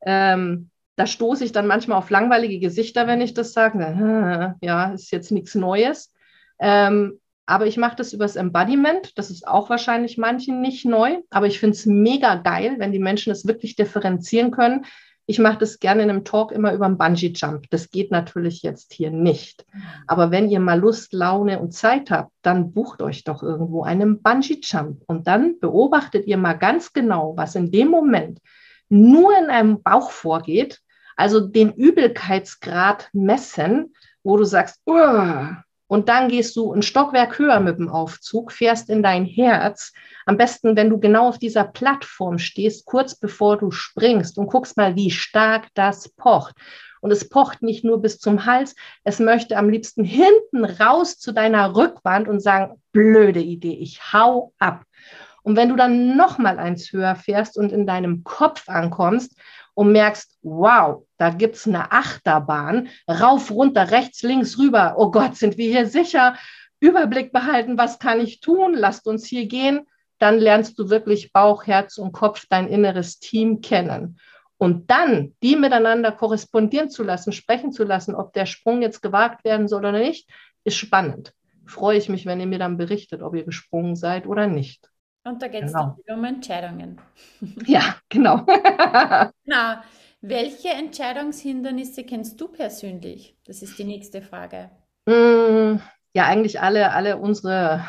Ähm, 0.05 0.69
da 0.95 1.05
stoße 1.05 1.45
ich 1.45 1.51
dann 1.51 1.67
manchmal 1.67 1.99
auf 1.99 2.09
langweilige 2.09 2.59
Gesichter, 2.59 3.05
wenn 3.05 3.21
ich 3.21 3.33
das 3.33 3.53
sage. 3.53 4.55
Ja, 4.61 4.91
ist 4.91 5.11
jetzt 5.11 5.31
nichts 5.31 5.53
Neues. 5.53 6.11
Ähm, 6.59 7.19
aber 7.45 7.65
ich 7.65 7.77
mache 7.77 7.95
das 7.95 8.13
übers 8.13 8.35
Embodiment. 8.35 9.17
Das 9.17 9.29
ist 9.29 9.47
auch 9.47 9.69
wahrscheinlich 9.69 10.17
manchen 10.17 10.59
nicht 10.59 10.85
neu. 10.85 11.17
Aber 11.29 11.47
ich 11.47 11.59
finde 11.59 11.75
es 11.75 11.85
mega 11.85 12.35
geil, 12.35 12.75
wenn 12.77 12.91
die 12.91 12.99
Menschen 12.99 13.31
es 13.31 13.47
wirklich 13.47 13.75
differenzieren 13.75 14.51
können. 14.51 14.85
Ich 15.27 15.39
mache 15.39 15.59
das 15.59 15.79
gerne 15.79 16.03
in 16.03 16.09
einem 16.09 16.23
Talk 16.23 16.51
immer 16.51 16.73
über 16.73 16.85
einen 16.85 16.97
Bungee-Jump. 16.97 17.69
Das 17.69 17.91
geht 17.91 18.11
natürlich 18.11 18.63
jetzt 18.63 18.93
hier 18.93 19.11
nicht. 19.11 19.65
Aber 20.07 20.31
wenn 20.31 20.49
ihr 20.49 20.59
mal 20.59 20.79
Lust, 20.79 21.13
Laune 21.13 21.59
und 21.59 21.73
Zeit 21.73 22.09
habt, 22.09 22.31
dann 22.41 22.71
bucht 22.71 23.01
euch 23.01 23.23
doch 23.23 23.43
irgendwo 23.43 23.83
einen 23.83 24.21
Bungee-Jump. 24.23 25.03
Und 25.05 25.27
dann 25.27 25.59
beobachtet 25.59 26.25
ihr 26.27 26.37
mal 26.37 26.53
ganz 26.53 26.93
genau, 26.93 27.35
was 27.35 27.55
in 27.55 27.71
dem 27.71 27.89
Moment 27.89 28.39
nur 28.89 29.37
in 29.37 29.49
einem 29.49 29.83
Bauch 29.83 30.11
vorgeht 30.11 30.81
also 31.17 31.41
den 31.41 31.73
Übelkeitsgrad 31.73 33.09
messen, 33.11 33.93
wo 34.23 34.37
du 34.37 34.45
sagst! 34.45 34.81
Und 35.87 36.09
dann 36.09 36.27
gehst 36.27 36.55
du 36.55 36.73
ein 36.73 36.81
Stockwerk 36.81 37.39
höher 37.39 37.59
mit 37.59 37.77
dem 37.77 37.89
Aufzug, 37.89 38.51
fährst 38.51 38.89
in 38.89 39.01
dein 39.01 39.25
Herz. 39.25 39.93
Am 40.25 40.37
besten, 40.37 40.75
wenn 40.75 40.89
du 40.89 40.99
genau 40.99 41.29
auf 41.29 41.39
dieser 41.39 41.63
Plattform 41.63 42.37
stehst, 42.37 42.85
kurz 42.85 43.15
bevor 43.15 43.57
du 43.57 43.71
springst 43.71 44.37
und 44.37 44.47
guckst 44.47 44.75
mal, 44.75 44.95
wie 44.95 45.11
stark 45.11 45.67
das 45.73 46.09
pocht. 46.09 46.55
Und 46.99 47.11
es 47.11 47.29
pocht 47.29 47.61
nicht 47.61 47.85
nur 47.85 48.01
bis 48.01 48.19
zum 48.19 48.45
Hals, 48.45 48.75
es 49.03 49.19
möchte 49.19 49.55
am 49.55 49.69
liebsten 49.69 50.03
hinten 50.03 50.65
raus 50.65 51.17
zu 51.17 51.31
deiner 51.31 51.75
Rückwand 51.75 52.27
und 52.27 52.41
sagen, 52.41 52.81
blöde 52.91 53.39
Idee, 53.39 53.77
ich 53.79 54.13
hau 54.13 54.53
ab. 54.59 54.83
Und 55.43 55.55
wenn 55.55 55.69
du 55.69 55.77
dann 55.77 56.17
noch 56.17 56.39
mal 56.39 56.59
eins 56.59 56.91
höher 56.91 57.15
fährst 57.15 57.57
und 57.57 57.71
in 57.71 57.87
deinem 57.87 58.25
Kopf 58.25 58.67
ankommst 58.67 59.37
und 59.77 59.91
merkst, 59.91 60.39
wow, 60.41 61.05
da 61.19 61.29
gibt 61.29 61.55
es 61.55 61.67
eine 61.67 61.91
Achterbahn, 61.91 62.89
rauf, 63.07 63.51
runter, 63.51 63.91
rechts, 63.91 64.23
links, 64.23 64.57
rüber. 64.57 64.95
Oh 64.97 65.11
Gott, 65.11 65.35
sind 65.35 65.55
wir 65.59 65.69
hier 65.69 65.85
sicher? 65.85 66.35
Überblick 66.79 67.31
behalten, 67.31 67.77
was 67.77 67.99
kann 67.99 68.19
ich 68.19 68.39
tun? 68.39 68.73
Lasst 68.73 69.05
uns 69.05 69.27
hier 69.27 69.45
gehen. 69.45 69.85
Dann 70.17 70.39
lernst 70.39 70.79
du 70.79 70.89
wirklich 70.89 71.31
Bauch, 71.31 71.67
Herz 71.67 71.99
und 71.99 72.11
Kopf, 72.11 72.47
dein 72.49 72.67
inneres 72.67 73.19
Team 73.19 73.61
kennen. 73.61 74.19
Und 74.57 74.89
dann 74.89 75.35
die 75.43 75.55
miteinander 75.55 76.11
korrespondieren 76.11 76.89
zu 76.89 77.03
lassen, 77.03 77.31
sprechen 77.31 77.71
zu 77.71 77.83
lassen, 77.83 78.15
ob 78.15 78.33
der 78.33 78.47
Sprung 78.47 78.81
jetzt 78.81 79.03
gewagt 79.03 79.43
werden 79.43 79.67
soll 79.67 79.81
oder 79.85 79.91
nicht, 79.91 80.27
ist 80.63 80.77
spannend. 80.77 81.35
Freue 81.67 81.99
ich 81.99 82.09
mich, 82.09 82.25
wenn 82.25 82.39
ihr 82.39 82.47
mir 82.47 82.57
dann 82.57 82.77
berichtet, 82.77 83.21
ob 83.21 83.35
ihr 83.35 83.43
gesprungen 83.43 83.95
seid 83.95 84.25
oder 84.25 84.47
nicht. 84.47 84.89
Und 85.27 85.41
da 85.41 85.49
geht 85.49 85.63
es 85.63 85.73
genau. 85.73 85.97
um 86.07 86.23
Entscheidungen. 86.23 87.01
Ja, 87.67 87.95
genau. 88.09 88.45
genau. 89.45 89.73
Welche 90.21 90.69
Entscheidungshindernisse 90.69 92.03
kennst 92.05 92.39
du 92.39 92.47
persönlich? 92.47 93.35
Das 93.45 93.61
ist 93.61 93.77
die 93.77 93.83
nächste 93.83 94.21
Frage. 94.21 94.71
Mm, 95.05 95.79
ja, 96.13 96.25
eigentlich 96.25 96.61
alle, 96.61 96.91
alle 96.91 97.17
unsere 97.17 97.85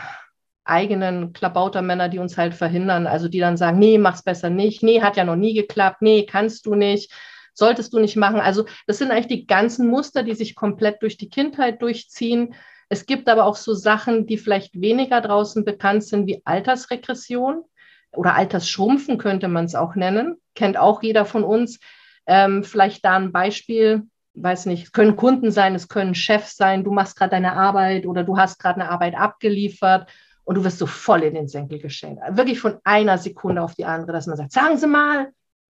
eigenen 0.65 1.33
Klabautermänner, 1.33 2.09
die 2.09 2.19
uns 2.19 2.37
halt 2.37 2.55
verhindern, 2.55 3.07
also 3.07 3.29
die 3.29 3.39
dann 3.39 3.57
sagen, 3.57 3.79
nee, 3.79 3.99
mach's 3.99 4.23
besser 4.23 4.51
nicht, 4.51 4.83
nee, 4.83 5.01
hat 5.01 5.17
ja 5.17 5.25
noch 5.25 5.37
nie 5.37 5.55
geklappt, 5.55 6.03
nee, 6.03 6.27
kannst 6.27 6.67
du 6.67 6.75
nicht, 6.75 7.11
solltest 7.55 7.95
du 7.95 8.01
nicht 8.01 8.17
machen. 8.17 8.41
Also 8.41 8.67
das 8.87 8.99
sind 8.99 9.11
eigentlich 9.11 9.29
die 9.29 9.47
ganzen 9.47 9.89
Muster, 9.89 10.23
die 10.23 10.35
sich 10.35 10.55
komplett 10.55 11.03
durch 11.03 11.17
die 11.17 11.31
Kindheit 11.31 11.81
durchziehen 11.81 12.55
es 12.89 13.07
gibt 13.07 13.29
aber 13.29 13.45
auch 13.45 13.57
so 13.57 13.75
Sachen, 13.75 14.27
die 14.27 14.39
vielleicht 14.39 14.81
weniger 14.81 15.21
draußen 15.21 15.65
bekannt 15.65 16.05
sind, 16.05 16.27
wie 16.27 16.43
Altersregression 16.45 17.65
oder 18.13 18.35
Altersschrumpfen 18.35 19.19
könnte 19.19 19.49
man 19.49 19.67
es 19.67 19.75
auch 19.75 19.95
nennen. 19.95 20.37
Kennt 20.55 20.79
auch 20.79 21.03
jeder 21.03 21.25
von 21.25 21.45
uns. 21.45 21.81
Ähm, 22.27 22.65
vielleicht 22.65 23.05
da 23.05 23.17
ein 23.17 23.33
Beispiel, 23.33 24.05
weiß 24.35 24.67
nicht, 24.67 24.85
es 24.85 24.93
können 24.93 25.17
Kunden 25.17 25.51
sein, 25.51 25.75
es 25.75 25.89
können 25.89 26.15
Chefs 26.15 26.57
sein, 26.57 26.85
du 26.85 26.93
machst 26.93 27.17
gerade 27.17 27.31
deine 27.31 27.55
Arbeit 27.55 28.07
oder 28.07 28.25
du 28.25 28.39
hast 28.39 28.59
gerade 28.59 28.81
eine 28.81 28.91
Arbeit 28.91 29.15
abgeliefert 29.15 30.11
und 30.45 30.55
du 30.55 30.65
wirst 30.65 30.79
so 30.79 30.87
voll 30.87 31.23
in 31.23 31.35
den 31.35 31.49
Senkel 31.49 31.79
geschenkt. 31.79 32.23
Wirklich 32.31 32.61
von 32.61 32.79
einer 32.85 33.19
Sekunde 33.19 33.63
auf 33.63 33.75
die 33.75 33.85
andere, 33.85 34.13
dass 34.13 34.27
man 34.27 34.37
sagt, 34.37 34.53
sagen 34.53 34.79
Sie 34.79 34.87
mal, 34.87 35.33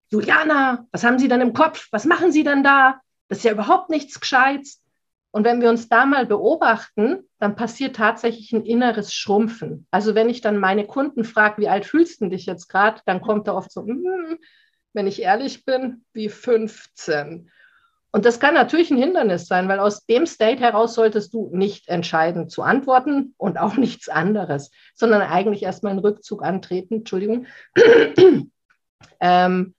Juliana, 0.10 0.86
was 0.92 1.04
haben 1.04 1.20
Sie 1.20 1.28
denn 1.28 1.42
im 1.42 1.54
Kopf? 1.54 1.88
Was 1.92 2.06
machen 2.06 2.32
Sie 2.32 2.44
denn 2.44 2.64
da? 2.64 3.00
Das 3.28 3.40
ist 3.40 3.44
ja 3.46 3.54
überhaupt 3.54 3.90
nichts 3.90 4.20
Gescheites. 4.20 4.82
Und 5.36 5.44
wenn 5.44 5.60
wir 5.60 5.70
uns 5.70 5.90
da 5.90 6.06
mal 6.06 6.26
beobachten, 6.26 7.28
dann 7.40 7.58
passiert 7.58 7.98
tatsächlich 7.98 8.54
ein 8.54 8.66
inneres 8.66 9.14
Schrumpfen. 9.14 9.86
Also 9.92 10.16
wenn 10.16 10.30
ich 10.30 10.40
dann 10.40 10.58
meine 10.58 10.88
Kunden 10.88 11.26
frage, 11.26 11.62
wie 11.62 11.68
alt 11.68 11.84
fühlst 11.84 12.22
du 12.22 12.30
dich 12.30 12.46
jetzt 12.46 12.70
gerade, 12.70 13.02
dann 13.06 13.20
kommt 13.20 13.50
da 13.50 13.54
oft 13.54 13.70
so, 13.70 13.82
mm, 13.82 14.38
wenn 14.94 15.08
ich 15.08 15.22
ehrlich 15.22 15.66
bin, 15.66 16.06
wie 16.14 16.30
15. 16.30 17.52
Und 18.14 18.24
das 18.24 18.40
kann 18.40 18.54
natürlich 18.54 18.92
ein 18.92 18.98
Hindernis 18.98 19.46
sein, 19.48 19.68
weil 19.68 19.80
aus 19.80 20.06
dem 20.06 20.26
State 20.26 20.62
heraus 20.62 20.94
solltest 20.94 21.34
du 21.34 21.50
nicht 21.52 21.90
entscheiden 21.90 22.48
zu 22.48 22.62
antworten 22.62 23.34
und 23.36 23.58
auch 23.58 23.76
nichts 23.76 24.08
anderes, 24.08 24.72
sondern 24.94 25.22
eigentlich 25.22 25.64
erstmal 25.64 25.92
einen 25.92 26.00
Rückzug 26.00 26.44
antreten, 26.44 27.00
Entschuldigung, 27.00 27.46
ähm, 29.20 29.76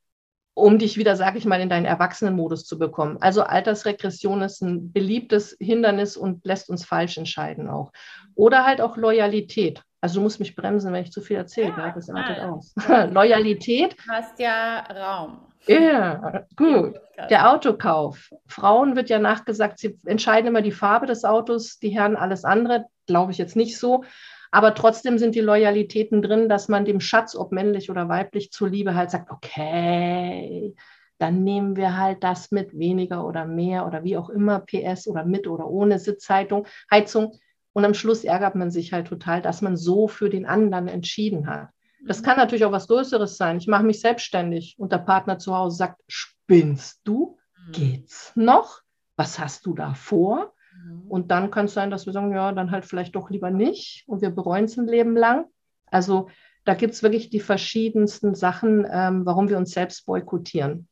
um 0.56 0.78
dich 0.78 0.96
wieder, 0.96 1.16
sage 1.16 1.36
ich 1.36 1.44
mal, 1.44 1.60
in 1.60 1.68
deinen 1.68 1.84
Erwachsenenmodus 1.84 2.64
zu 2.64 2.78
bekommen. 2.78 3.18
Also 3.20 3.42
Altersregression 3.42 4.40
ist 4.40 4.62
ein 4.62 4.90
beliebtes 4.90 5.54
Hindernis 5.60 6.16
und 6.16 6.46
lässt 6.46 6.70
uns 6.70 6.82
falsch 6.82 7.18
entscheiden 7.18 7.68
auch. 7.68 7.92
Oder 8.34 8.64
halt 8.64 8.80
auch 8.80 8.96
Loyalität. 8.96 9.82
Also 10.00 10.14
du 10.14 10.22
musst 10.22 10.40
mich 10.40 10.56
bremsen, 10.56 10.94
wenn 10.94 11.02
ich 11.02 11.12
zu 11.12 11.20
viel 11.20 11.36
erzähle. 11.36 11.74
Ja, 11.76 11.92
das 11.92 12.08
artet 12.08 12.42
aus. 12.42 12.74
Loyalität. 13.10 13.96
Du 13.98 14.10
hast 14.10 14.38
ja 14.38 14.78
Raum. 14.78 15.40
Ja, 15.66 15.78
yeah, 15.78 16.46
gut. 16.56 16.94
Der 17.28 17.50
Autokauf. 17.52 18.30
Frauen 18.46 18.96
wird 18.96 19.10
ja 19.10 19.18
nachgesagt, 19.18 19.78
sie 19.78 19.98
entscheiden 20.06 20.48
immer 20.48 20.62
die 20.62 20.72
Farbe 20.72 21.04
des 21.04 21.26
Autos, 21.26 21.78
die 21.78 21.90
Herren 21.90 22.16
alles 22.16 22.44
andere. 22.46 22.86
Glaube 23.06 23.32
ich 23.32 23.36
jetzt 23.36 23.56
nicht 23.56 23.78
so. 23.78 24.04
Aber 24.50 24.74
trotzdem 24.74 25.18
sind 25.18 25.34
die 25.34 25.40
Loyalitäten 25.40 26.22
drin, 26.22 26.48
dass 26.48 26.68
man 26.68 26.84
dem 26.84 27.00
Schatz, 27.00 27.34
ob 27.34 27.52
männlich 27.52 27.90
oder 27.90 28.08
weiblich, 28.08 28.52
zuliebe 28.52 28.94
halt 28.94 29.10
sagt, 29.10 29.30
okay, 29.30 30.74
dann 31.18 31.44
nehmen 31.44 31.76
wir 31.76 31.96
halt 31.96 32.22
das 32.22 32.50
mit 32.50 32.78
weniger 32.78 33.26
oder 33.26 33.46
mehr 33.46 33.86
oder 33.86 34.04
wie 34.04 34.16
auch 34.16 34.28
immer, 34.28 34.60
PS 34.60 35.08
oder 35.08 35.24
mit 35.24 35.46
oder 35.46 35.66
ohne 35.66 35.98
Sitzheizung. 35.98 36.66
Heizung. 36.90 37.38
Und 37.72 37.84
am 37.84 37.94
Schluss 37.94 38.24
ärgert 38.24 38.54
man 38.54 38.70
sich 38.70 38.92
halt 38.92 39.06
total, 39.06 39.42
dass 39.42 39.62
man 39.62 39.76
so 39.76 40.08
für 40.08 40.30
den 40.30 40.46
anderen 40.46 40.88
entschieden 40.88 41.46
hat. 41.46 41.68
Das 42.06 42.22
kann 42.22 42.36
natürlich 42.36 42.64
auch 42.64 42.72
was 42.72 42.88
Größeres 42.88 43.36
sein. 43.36 43.58
Ich 43.58 43.66
mache 43.66 43.82
mich 43.82 44.00
selbstständig 44.00 44.76
und 44.78 44.92
der 44.92 44.98
Partner 44.98 45.38
zu 45.38 45.54
Hause 45.54 45.76
sagt, 45.76 46.00
spinnst 46.08 47.00
du? 47.04 47.36
Mhm. 47.66 47.72
Geht's 47.72 48.32
noch? 48.34 48.82
Was 49.16 49.38
hast 49.38 49.66
du 49.66 49.74
da 49.74 49.94
vor? 49.94 50.54
Mhm. 50.84 51.10
Und 51.10 51.30
dann 51.30 51.50
kann 51.50 51.66
es 51.66 51.74
sein, 51.74 51.90
dass 51.90 52.06
wir 52.06 52.12
sagen, 52.12 52.32
ja, 52.32 52.52
dann 52.52 52.70
halt 52.70 52.84
vielleicht 52.84 53.14
doch 53.16 53.30
lieber 53.30 53.50
nicht 53.50 54.04
und 54.06 54.22
wir 54.22 54.30
bereuen 54.30 54.64
es 54.64 54.76
ein 54.76 54.86
Leben 54.86 55.16
lang. 55.16 55.46
Also 55.90 56.28
da 56.64 56.74
gibt 56.74 56.94
es 56.94 57.02
wirklich 57.02 57.30
die 57.30 57.40
verschiedensten 57.40 58.34
Sachen, 58.34 58.86
ähm, 58.90 59.24
warum 59.24 59.48
wir 59.48 59.56
uns 59.56 59.70
selbst 59.70 60.04
boykottieren. 60.04 60.88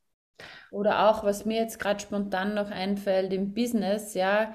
Oder 0.70 1.08
auch, 1.10 1.24
was 1.24 1.44
mir 1.44 1.60
jetzt 1.60 1.78
gerade 1.78 2.00
spontan 2.00 2.54
noch 2.54 2.70
einfällt 2.70 3.32
im 3.32 3.54
Business, 3.54 4.14
ja, 4.14 4.54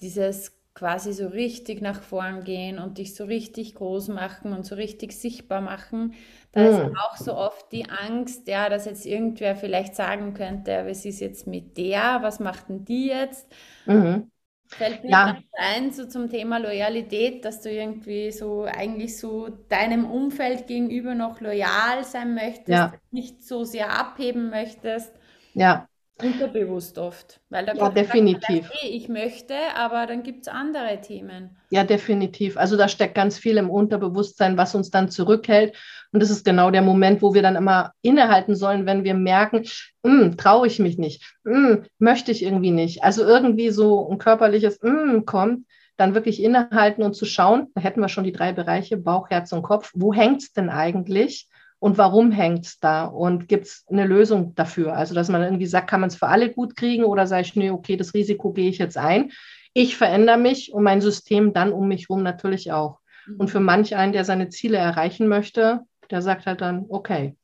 dieses 0.00 0.58
quasi 0.78 1.12
so 1.12 1.26
richtig 1.26 1.80
nach 1.82 2.02
vorn 2.02 2.44
gehen 2.44 2.78
und 2.78 2.98
dich 2.98 3.16
so 3.16 3.24
richtig 3.24 3.74
groß 3.74 4.08
machen 4.08 4.52
und 4.52 4.64
so 4.64 4.76
richtig 4.76 5.12
sichtbar 5.12 5.60
machen. 5.60 6.14
Da 6.52 6.60
mhm. 6.60 6.66
ist 6.68 6.96
auch 7.04 7.16
so 7.16 7.34
oft 7.34 7.72
die 7.72 7.90
Angst, 7.90 8.46
ja, 8.46 8.68
dass 8.68 8.84
jetzt 8.84 9.04
irgendwer 9.04 9.56
vielleicht 9.56 9.96
sagen 9.96 10.34
könnte, 10.34 10.84
was 10.86 11.04
ist 11.04 11.18
jetzt 11.18 11.48
mit 11.48 11.76
der, 11.76 12.18
was 12.22 12.38
macht 12.38 12.68
denn 12.68 12.84
die 12.84 13.08
jetzt? 13.08 13.50
Mhm. 13.86 14.30
Fällt 14.68 15.02
mir 15.02 15.10
ja. 15.10 15.38
ein, 15.56 15.92
so 15.92 16.06
zum 16.06 16.28
Thema 16.28 16.58
Loyalität, 16.58 17.44
dass 17.44 17.62
du 17.62 17.70
irgendwie 17.70 18.30
so 18.30 18.64
eigentlich 18.64 19.16
so 19.18 19.48
deinem 19.68 20.10
Umfeld 20.10 20.66
gegenüber 20.66 21.14
noch 21.14 21.40
loyal 21.40 22.04
sein 22.04 22.34
möchtest, 22.34 22.68
ja. 22.68 22.92
nicht 23.10 23.42
so 23.42 23.64
sehr 23.64 23.90
abheben 23.98 24.50
möchtest. 24.50 25.12
Ja. 25.54 25.88
Unterbewusst 26.22 26.98
oft. 26.98 27.40
Weil 27.48 27.64
da 27.64 27.74
ja, 27.74 27.88
definitiv. 27.90 28.68
Hey, 28.72 28.90
ich 28.90 29.08
möchte, 29.08 29.54
aber 29.76 30.06
dann 30.06 30.22
gibt 30.22 30.42
es 30.42 30.48
andere 30.48 31.00
Themen. 31.00 31.56
Ja, 31.70 31.84
definitiv. 31.84 32.56
Also 32.56 32.76
da 32.76 32.88
steckt 32.88 33.14
ganz 33.14 33.38
viel 33.38 33.56
im 33.56 33.70
Unterbewusstsein, 33.70 34.56
was 34.56 34.74
uns 34.74 34.90
dann 34.90 35.10
zurückhält. 35.10 35.76
Und 36.12 36.20
das 36.20 36.30
ist 36.30 36.44
genau 36.44 36.70
der 36.70 36.82
Moment, 36.82 37.22
wo 37.22 37.34
wir 37.34 37.42
dann 37.42 37.56
immer 37.56 37.92
innehalten 38.02 38.56
sollen, 38.56 38.86
wenn 38.86 39.04
wir 39.04 39.14
merken, 39.14 39.64
hm, 40.04 40.36
traue 40.36 40.66
ich 40.66 40.78
mich 40.78 40.98
nicht, 40.98 41.22
hm, 41.44 41.84
möchte 41.98 42.32
ich 42.32 42.42
irgendwie 42.42 42.72
nicht. 42.72 43.04
Also 43.04 43.24
irgendwie 43.24 43.70
so 43.70 44.08
ein 44.10 44.18
körperliches 44.18 44.80
hm, 44.82 45.24
kommt, 45.24 45.66
dann 45.96 46.14
wirklich 46.14 46.42
innehalten 46.42 47.02
und 47.02 47.14
zu 47.14 47.26
schauen, 47.26 47.68
da 47.74 47.80
hätten 47.80 48.00
wir 48.00 48.08
schon 48.08 48.24
die 48.24 48.32
drei 48.32 48.52
Bereiche, 48.52 48.96
Bauch, 48.96 49.30
Herz 49.30 49.52
und 49.52 49.62
Kopf. 49.62 49.92
Wo 49.94 50.14
hängt 50.14 50.42
es 50.42 50.52
denn 50.52 50.70
eigentlich? 50.70 51.48
Und 51.80 51.96
warum 51.96 52.32
hängt 52.32 52.66
es 52.66 52.80
da 52.80 53.04
und 53.04 53.48
gibt 53.48 53.66
es 53.66 53.84
eine 53.88 54.06
Lösung 54.06 54.54
dafür? 54.54 54.94
Also, 54.94 55.14
dass 55.14 55.28
man 55.28 55.42
irgendwie 55.42 55.66
sagt, 55.66 55.88
kann 55.88 56.00
man 56.00 56.08
es 56.08 56.16
für 56.16 56.26
alle 56.26 56.50
gut 56.52 56.76
kriegen 56.76 57.04
oder 57.04 57.26
sage 57.26 57.42
ich, 57.42 57.56
nee, 57.56 57.70
okay, 57.70 57.96
das 57.96 58.14
Risiko 58.14 58.52
gehe 58.52 58.68
ich 58.68 58.78
jetzt 58.78 58.98
ein. 58.98 59.30
Ich 59.74 59.96
verändere 59.96 60.38
mich 60.38 60.72
und 60.72 60.82
mein 60.82 61.00
System 61.00 61.52
dann 61.52 61.72
um 61.72 61.86
mich 61.86 62.08
herum 62.08 62.22
natürlich 62.22 62.72
auch. 62.72 62.98
Und 63.28 63.46
mhm. 63.46 63.48
für 63.48 63.60
manch 63.60 63.94
einen, 63.94 64.12
der 64.12 64.24
seine 64.24 64.48
Ziele 64.48 64.78
erreichen 64.78 65.28
möchte, 65.28 65.80
der 66.10 66.22
sagt 66.22 66.46
halt 66.46 66.60
dann, 66.62 66.86
okay, 66.88 67.36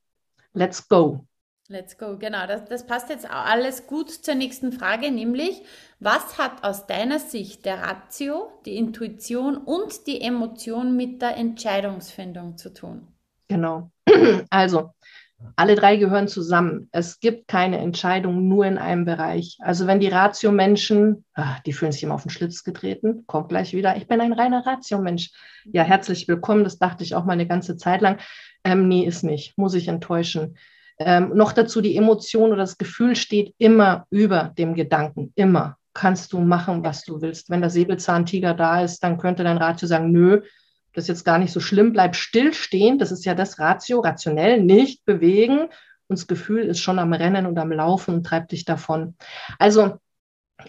let's 0.53 0.89
go. 0.89 1.27
Let's 1.69 1.97
go, 1.97 2.19
genau. 2.19 2.47
Das, 2.47 2.65
das 2.65 2.87
passt 2.87 3.09
jetzt 3.09 3.31
alles 3.31 3.87
gut 3.87 4.11
zur 4.11 4.35
nächsten 4.35 4.73
Frage, 4.73 5.11
nämlich, 5.11 5.63
was 5.99 6.39
hat 6.39 6.63
aus 6.63 6.87
deiner 6.87 7.19
Sicht 7.19 7.65
der 7.65 7.81
Ratio, 7.81 8.53
die 8.67 8.77
Intuition 8.77 9.57
und 9.57 10.07
die 10.07 10.21
Emotion 10.21 10.97
mit 10.97 11.23
der 11.23 11.37
Entscheidungsfindung 11.37 12.59
zu 12.59 12.75
tun? 12.75 13.09
Genau. 13.49 13.91
Also, 14.51 14.93
alle 15.57 15.75
drei 15.75 15.97
gehören 15.97 16.29
zusammen. 16.29 16.89
Es 16.93 17.21
gibt 17.21 17.49
keine 17.49 17.79
Entscheidung 17.79 18.49
nur 18.49 18.67
in 18.67 18.79
einem 18.79 19.05
Bereich. 19.05 19.59
Also 19.61 19.87
wenn 19.87 20.01
die 20.01 20.09
Ratio-Menschen, 20.09 21.25
ach, 21.35 21.61
die 21.61 21.73
fühlen 21.73 21.93
sich 21.93 22.03
immer 22.03 22.15
auf 22.15 22.23
den 22.23 22.31
Schlitz 22.31 22.65
getreten, 22.65 23.25
kommt 23.27 23.51
gleich 23.51 23.73
wieder, 23.73 23.97
ich 23.97 24.07
bin 24.07 24.21
ein 24.21 24.33
reiner 24.33 24.67
Ratio-Mensch. 24.67 25.31
Ja, 25.65 25.83
herzlich 25.83 26.29
willkommen, 26.29 26.65
das 26.65 26.79
dachte 26.79 27.05
ich 27.05 27.15
auch 27.15 27.25
mal 27.25 27.35
eine 27.35 27.47
ganze 27.47 27.77
Zeit 27.77 28.01
lang. 28.01 28.19
Ähm, 28.65 28.89
nee, 28.89 29.05
ist 29.05 29.23
nicht, 29.23 29.57
muss 29.59 29.75
ich 29.75 29.89
enttäuschen. 29.89 30.57
Ähm, 30.99 31.33
noch 31.35 31.53
dazu, 31.53 31.81
die 31.81 31.97
Emotion 31.97 32.51
oder 32.51 32.59
das 32.59 32.79
Gefühl 32.79 33.17
steht 33.17 33.55
immer 33.59 34.07
über 34.11 34.53
dem 34.57 34.75
Gedanken, 34.75 35.33
immer. 35.35 35.77
Kannst 35.93 36.33
du 36.33 36.41
machen, 36.41 36.83
was 36.85 37.05
du 37.05 37.21
willst. 37.21 37.51
Wenn 37.51 37.61
der 37.61 37.71
Säbelzahntiger 37.71 38.55
da 38.55 38.83
ist, 38.83 39.01
dann 39.05 39.19
könnte 39.19 39.45
dein 39.45 39.59
Ratio 39.59 39.87
sagen, 39.87 40.11
nö, 40.11 40.43
das 40.95 41.05
ist 41.05 41.09
jetzt 41.09 41.25
gar 41.25 41.39
nicht 41.39 41.53
so 41.53 41.61
schlimm, 41.61 41.93
bleib 41.93 42.17
stillstehen, 42.17 42.99
das 42.99 43.13
ist 43.13 43.25
ja 43.25 43.35
das 43.35 43.59
Ratio, 43.59 44.01
rationell, 44.01 44.63
nicht 44.63 45.05
bewegen. 45.05 45.69
Und 46.07 46.19
das 46.19 46.27
Gefühl 46.27 46.65
ist 46.65 46.81
schon 46.81 46.99
am 46.99 47.13
Rennen 47.13 47.47
und 47.47 47.59
am 47.59 47.73
Laufen 47.73 48.15
und 48.15 48.25
treibt 48.25 48.53
dich 48.53 48.65
davon. 48.65 49.17
Also 49.59 49.99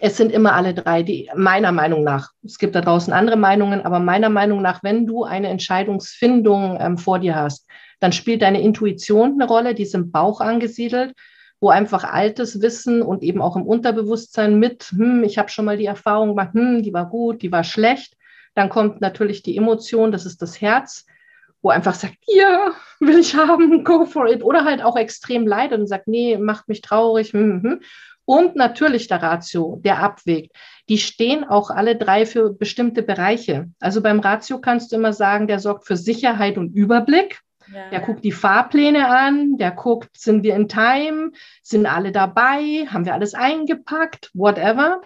es 0.00 0.16
sind 0.16 0.32
immer 0.32 0.54
alle 0.54 0.74
drei, 0.74 1.02
die 1.02 1.30
meiner 1.34 1.72
Meinung 1.72 2.02
nach, 2.02 2.30
es 2.44 2.58
gibt 2.58 2.74
da 2.74 2.80
draußen 2.80 3.12
andere 3.12 3.36
Meinungen, 3.36 3.82
aber 3.82 4.00
meiner 4.00 4.28
Meinung 4.28 4.60
nach, 4.60 4.82
wenn 4.82 5.06
du 5.06 5.24
eine 5.24 5.48
Entscheidungsfindung 5.48 6.78
ähm, 6.80 6.98
vor 6.98 7.18
dir 7.18 7.36
hast, 7.36 7.66
dann 8.00 8.12
spielt 8.12 8.42
deine 8.42 8.60
Intuition 8.60 9.34
eine 9.34 9.46
Rolle, 9.46 9.74
die 9.74 9.84
ist 9.84 9.94
im 9.94 10.10
Bauch 10.10 10.40
angesiedelt, 10.40 11.14
wo 11.60 11.70
einfach 11.70 12.04
altes 12.04 12.60
Wissen 12.60 13.00
und 13.00 13.22
eben 13.22 13.40
auch 13.40 13.56
im 13.56 13.62
Unterbewusstsein 13.62 14.58
mit, 14.58 14.84
hm, 14.90 15.22
ich 15.24 15.38
habe 15.38 15.48
schon 15.48 15.64
mal 15.64 15.78
die 15.78 15.86
Erfahrung 15.86 16.30
gemacht, 16.30 16.52
hm, 16.52 16.82
die 16.82 16.92
war 16.92 17.08
gut, 17.08 17.42
die 17.42 17.52
war 17.52 17.64
schlecht, 17.64 18.15
dann 18.56 18.70
kommt 18.70 19.00
natürlich 19.00 19.42
die 19.42 19.56
Emotion, 19.56 20.10
das 20.10 20.24
ist 20.24 20.40
das 20.40 20.60
Herz, 20.60 21.06
wo 21.60 21.68
einfach 21.68 21.94
sagt, 21.94 22.16
ja, 22.26 22.72
will 23.00 23.18
ich 23.18 23.36
haben, 23.36 23.84
go 23.84 24.06
for 24.06 24.26
it. 24.28 24.42
Oder 24.42 24.64
halt 24.64 24.82
auch 24.82 24.96
extrem 24.96 25.46
leidet 25.46 25.78
und 25.78 25.86
sagt, 25.86 26.08
nee, 26.08 26.38
macht 26.38 26.66
mich 26.66 26.80
traurig. 26.80 27.32
Hm, 27.32 27.62
hm, 27.62 27.62
hm. 27.62 27.80
Und 28.24 28.56
natürlich 28.56 29.06
der 29.06 29.22
Ratio, 29.22 29.80
der 29.84 29.98
abwägt. 30.00 30.52
Die 30.88 30.98
stehen 30.98 31.44
auch 31.44 31.70
alle 31.70 31.96
drei 31.96 32.26
für 32.26 32.52
bestimmte 32.52 33.02
Bereiche. 33.02 33.70
Also 33.78 34.02
beim 34.02 34.20
Ratio 34.20 34.58
kannst 34.58 34.90
du 34.90 34.96
immer 34.96 35.12
sagen, 35.12 35.46
der 35.46 35.60
sorgt 35.60 35.86
für 35.86 35.96
Sicherheit 35.96 36.58
und 36.58 36.74
Überblick. 36.74 37.40
Ja. 37.72 37.90
Der 37.90 38.00
guckt 38.00 38.24
die 38.24 38.32
Fahrpläne 38.32 39.08
an, 39.08 39.58
der 39.58 39.72
guckt, 39.72 40.10
sind 40.16 40.42
wir 40.44 40.56
in 40.56 40.68
Time, 40.68 41.32
sind 41.62 41.86
alle 41.86 42.10
dabei, 42.10 42.86
haben 42.88 43.04
wir 43.04 43.14
alles 43.14 43.34
eingepackt, 43.34 44.30
whatever. 44.34 45.02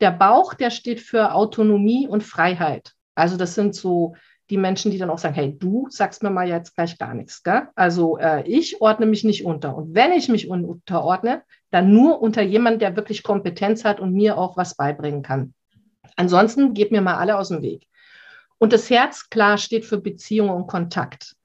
Der 0.00 0.10
Bauch, 0.12 0.54
der 0.54 0.70
steht 0.70 1.00
für 1.00 1.34
Autonomie 1.34 2.06
und 2.06 2.22
Freiheit. 2.22 2.92
Also 3.14 3.36
das 3.36 3.54
sind 3.54 3.74
so 3.74 4.14
die 4.50 4.56
Menschen, 4.56 4.90
die 4.90 4.98
dann 4.98 5.10
auch 5.10 5.18
sagen, 5.18 5.34
hey, 5.34 5.58
du 5.58 5.88
sagst 5.90 6.22
mir 6.22 6.30
mal 6.30 6.48
jetzt 6.48 6.74
gleich 6.74 6.96
gar 6.98 7.14
nichts. 7.14 7.42
Gell? 7.42 7.68
Also 7.74 8.16
äh, 8.18 8.48
ich 8.48 8.80
ordne 8.80 9.06
mich 9.06 9.24
nicht 9.24 9.44
unter. 9.44 9.76
Und 9.76 9.94
wenn 9.94 10.12
ich 10.12 10.28
mich 10.28 10.48
unterordne, 10.48 11.42
dann 11.70 11.92
nur 11.92 12.22
unter 12.22 12.42
jemand, 12.42 12.80
der 12.80 12.96
wirklich 12.96 13.22
Kompetenz 13.22 13.84
hat 13.84 14.00
und 14.00 14.12
mir 14.12 14.38
auch 14.38 14.56
was 14.56 14.74
beibringen 14.74 15.22
kann. 15.22 15.52
Ansonsten 16.16 16.72
geht 16.72 16.92
mir 16.92 17.02
mal 17.02 17.16
alle 17.16 17.36
aus 17.36 17.48
dem 17.48 17.62
Weg. 17.62 17.86
Und 18.58 18.72
das 18.72 18.88
Herz, 18.90 19.28
klar, 19.28 19.58
steht 19.58 19.84
für 19.84 19.98
Beziehung 19.98 20.50
und 20.50 20.66
Kontakt 20.66 21.36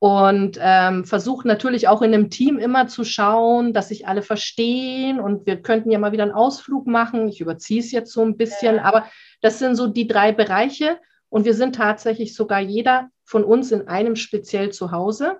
und 0.00 0.58
ähm, 0.60 1.04
versuche 1.04 1.46
natürlich 1.46 1.86
auch 1.86 2.00
in 2.00 2.14
einem 2.14 2.30
Team 2.30 2.58
immer 2.58 2.88
zu 2.88 3.04
schauen, 3.04 3.74
dass 3.74 3.88
sich 3.88 4.08
alle 4.08 4.22
verstehen 4.22 5.20
und 5.20 5.46
wir 5.46 5.60
könnten 5.60 5.90
ja 5.90 5.98
mal 5.98 6.12
wieder 6.12 6.22
einen 6.22 6.32
Ausflug 6.32 6.86
machen. 6.86 7.28
Ich 7.28 7.40
überziehe 7.42 7.80
es 7.80 7.92
jetzt 7.92 8.12
so 8.12 8.22
ein 8.22 8.38
bisschen, 8.38 8.76
ja. 8.76 8.82
aber 8.84 9.04
das 9.42 9.58
sind 9.58 9.76
so 9.76 9.86
die 9.86 10.06
drei 10.06 10.32
Bereiche 10.32 10.98
Und 11.28 11.44
wir 11.44 11.54
sind 11.54 11.76
tatsächlich 11.76 12.34
sogar 12.34 12.60
jeder 12.60 13.08
von 13.24 13.44
uns 13.44 13.72
in 13.72 13.88
einem 13.88 14.16
speziell 14.16 14.70
zu 14.70 14.90
Hause. 14.90 15.38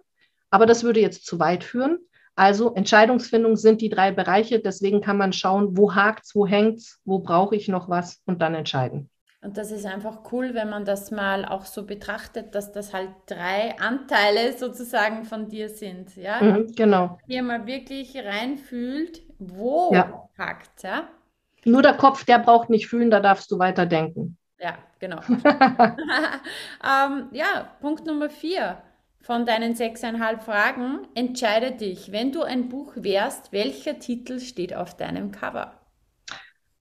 Aber 0.51 0.67
das 0.67 0.85
würde 0.85 1.01
jetzt 1.01 1.27
zu 1.27 1.39
weit 1.39 1.65
führen. 1.65 1.99
Also 2.37 2.75
Entscheidungsfindung 2.75 3.57
sind 3.57 3.81
die 3.81 3.89
drei 3.89 4.13
Bereiche. 4.13 4.61
Deswegen 4.61 5.01
kann 5.01 5.19
man 5.19 5.33
schauen, 5.33 5.77
wo 5.77 5.95
hakt 5.95 6.25
es, 6.25 6.35
wo 6.35 6.47
hängt 6.47 6.79
es, 6.79 7.01
wo 7.05 7.19
brauche 7.19 7.57
ich 7.57 7.69
noch 7.69 7.89
was 7.89 8.23
und 8.25 8.41
dann 8.41 8.55
entscheiden. 8.55 9.11
Und 9.43 9.57
das 9.57 9.71
ist 9.71 9.87
einfach 9.87 10.19
cool, 10.33 10.53
wenn 10.53 10.69
man 10.69 10.85
das 10.85 11.11
mal 11.11 11.47
auch 11.47 11.65
so 11.65 11.87
betrachtet, 11.87 12.55
dass 12.55 12.73
das 12.73 12.93
halt 12.93 13.09
drei 13.27 13.75
Anteile 13.79 14.53
sozusagen 14.59 15.25
von 15.25 15.49
dir 15.49 15.71
sind. 15.71 16.15
Ja? 16.17 16.43
Mhm, 16.43 16.73
genau. 16.77 17.19
Hier 17.27 17.43
mal 17.43 17.67
wirklich 17.67 18.15
reinfühlt, 18.17 19.23
wo 19.39 19.95
ja. 19.95 20.29
hakt 20.37 20.83
ja? 20.83 21.09
Nur 21.65 21.83
der 21.83 21.95
Kopf, 21.95 22.25
der 22.25 22.39
braucht 22.39 22.71
nicht 22.71 22.87
fühlen, 22.87 23.11
da 23.11 23.21
darfst 23.21 23.51
du 23.51 23.59
weiter 23.59 23.87
denken. 23.87 24.37
Ja, 24.59 24.77
genau. 24.99 25.21
ähm, 25.27 25.45
ja, 27.33 27.71
Punkt 27.81 28.07
Nummer 28.07 28.29
vier 28.29 28.83
von 29.23 29.47
deinen 29.47 29.75
sechseinhalb 29.75 30.43
Fragen. 30.43 31.07
Entscheide 31.15 31.73
dich, 31.73 32.13
wenn 32.13 32.33
du 32.33 32.43
ein 32.43 32.69
Buch 32.69 32.93
wärst, 32.97 33.53
welcher 33.53 33.99
Titel 33.99 34.41
steht 34.41 34.75
auf 34.75 34.97
deinem 34.97 35.31
Cover? 35.31 35.80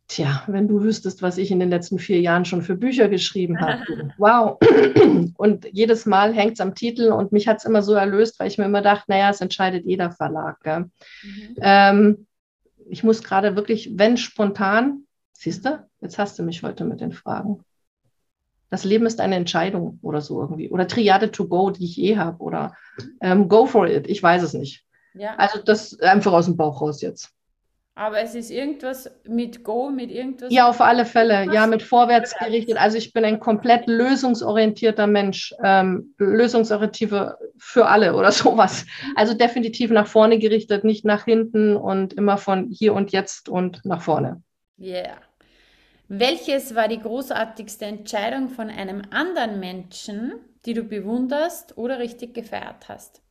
Tja, 0.10 0.42
wenn 0.48 0.68
du 0.68 0.82
wüsstest, 0.82 1.22
was 1.22 1.38
ich 1.38 1.52
in 1.52 1.60
den 1.60 1.70
letzten 1.70 2.00
vier 2.00 2.20
Jahren 2.20 2.44
schon 2.44 2.64
für 2.64 2.76
Bücher 2.76 3.10
geschrieben 3.10 3.62
habe. 3.62 3.84
wow. 4.18 4.58
Und 5.38 5.68
jedes 5.72 6.08
Mal 6.08 6.34
hängt 6.34 6.54
es 6.54 6.62
am 6.62 6.74
Titel 6.74 7.12
und 7.12 7.32
mich 7.32 7.48
hat 7.48 7.58
es 7.58 7.66
immer 7.66 7.84
so 7.84 7.94
erlöst, 7.94 8.40
weil 8.40 8.48
ich 8.48 8.58
mir 8.58 8.66
immer 8.66 8.82
dachte, 8.82 9.06
naja, 9.08 9.30
es 9.30 9.40
entscheidet 9.40 9.86
jeder 9.86 10.10
Verlag. 10.12 10.58
Mhm. 10.66 11.56
Ähm, 11.62 12.28
ich 12.90 13.04
muss 13.04 13.22
gerade 13.22 13.56
wirklich, 13.56 13.92
wenn 13.94 14.18
spontan, 14.18 15.04
siehst 15.34 15.66
du, 15.66 15.88
jetzt 16.02 16.18
hast 16.18 16.40
du 16.40 16.44
mich 16.44 16.64
heute 16.64 16.86
mit 16.86 17.02
den 17.02 17.12
Fragen. 17.12 17.64
Das 18.72 18.86
Leben 18.86 19.06
ist 19.06 19.22
eine 19.22 19.36
Entscheidung 19.36 20.00
oder 20.02 20.22
so 20.22 20.42
irgendwie. 20.42 20.72
Oder 20.72 20.88
Triade 20.88 21.32
to 21.32 21.48
go, 21.48 21.70
die 21.70 21.86
ich 21.86 22.00
eh 22.00 22.18
habe. 22.18 22.42
Oder 22.42 22.76
ähm, 23.22 23.48
go 23.48 23.68
for 23.68 23.88
it. 23.88 24.08
Ich 24.08 24.24
weiß 24.24 24.42
es 24.42 24.54
nicht. 24.54 24.86
Ja. 25.14 25.36
Also 25.36 25.60
das 25.64 26.00
einfach 26.00 26.34
aus 26.34 26.46
dem 26.46 26.58
Bauch 26.58 26.82
raus 26.82 27.02
jetzt. 27.02 27.32
Aber 28.00 28.22
es 28.22 28.34
ist 28.34 28.50
irgendwas 28.50 29.12
mit 29.26 29.66
Go, 29.66 29.90
mit 29.90 30.10
irgendwas. 30.10 30.54
Ja, 30.54 30.70
auf 30.70 30.80
alle 30.80 31.04
Fälle. 31.04 31.54
Ja, 31.54 31.68
mit 31.68 31.84
vorwärts 31.84 32.34
gerichtet. 32.40 32.78
Also 32.78 32.98
ich 32.98 33.12
bin 33.12 33.26
ein 33.26 33.42
komplett 33.42 33.88
lösungsorientierter 33.88 35.06
Mensch. 35.06 35.54
Ähm, 35.62 36.14
lösungsorientierte 36.18 37.38
für 37.58 37.88
alle 37.88 38.16
oder 38.16 38.32
sowas. 38.32 38.86
Also 39.18 39.34
definitiv 39.34 39.92
nach 39.92 40.08
vorne 40.08 40.40
gerichtet, 40.40 40.86
nicht 40.86 41.04
nach 41.04 41.26
hinten 41.26 41.76
und 41.76 42.14
immer 42.14 42.38
von 42.38 42.70
hier 42.72 42.94
und 42.94 43.12
jetzt 43.12 43.50
und 43.50 43.84
nach 43.84 44.02
vorne. 44.02 44.42
Yeah. 44.80 45.18
Welches 46.08 46.76
war 46.76 46.88
die 46.88 47.02
großartigste 47.02 47.84
Entscheidung 47.84 48.48
von 48.48 48.70
einem 48.70 49.02
anderen 49.12 49.60
Menschen, 49.60 50.36
die 50.66 50.74
du 50.74 50.84
bewunderst 50.84 51.78
oder 51.78 52.00
richtig 52.00 52.34
gefeiert 52.34 52.88
hast? 52.88 53.22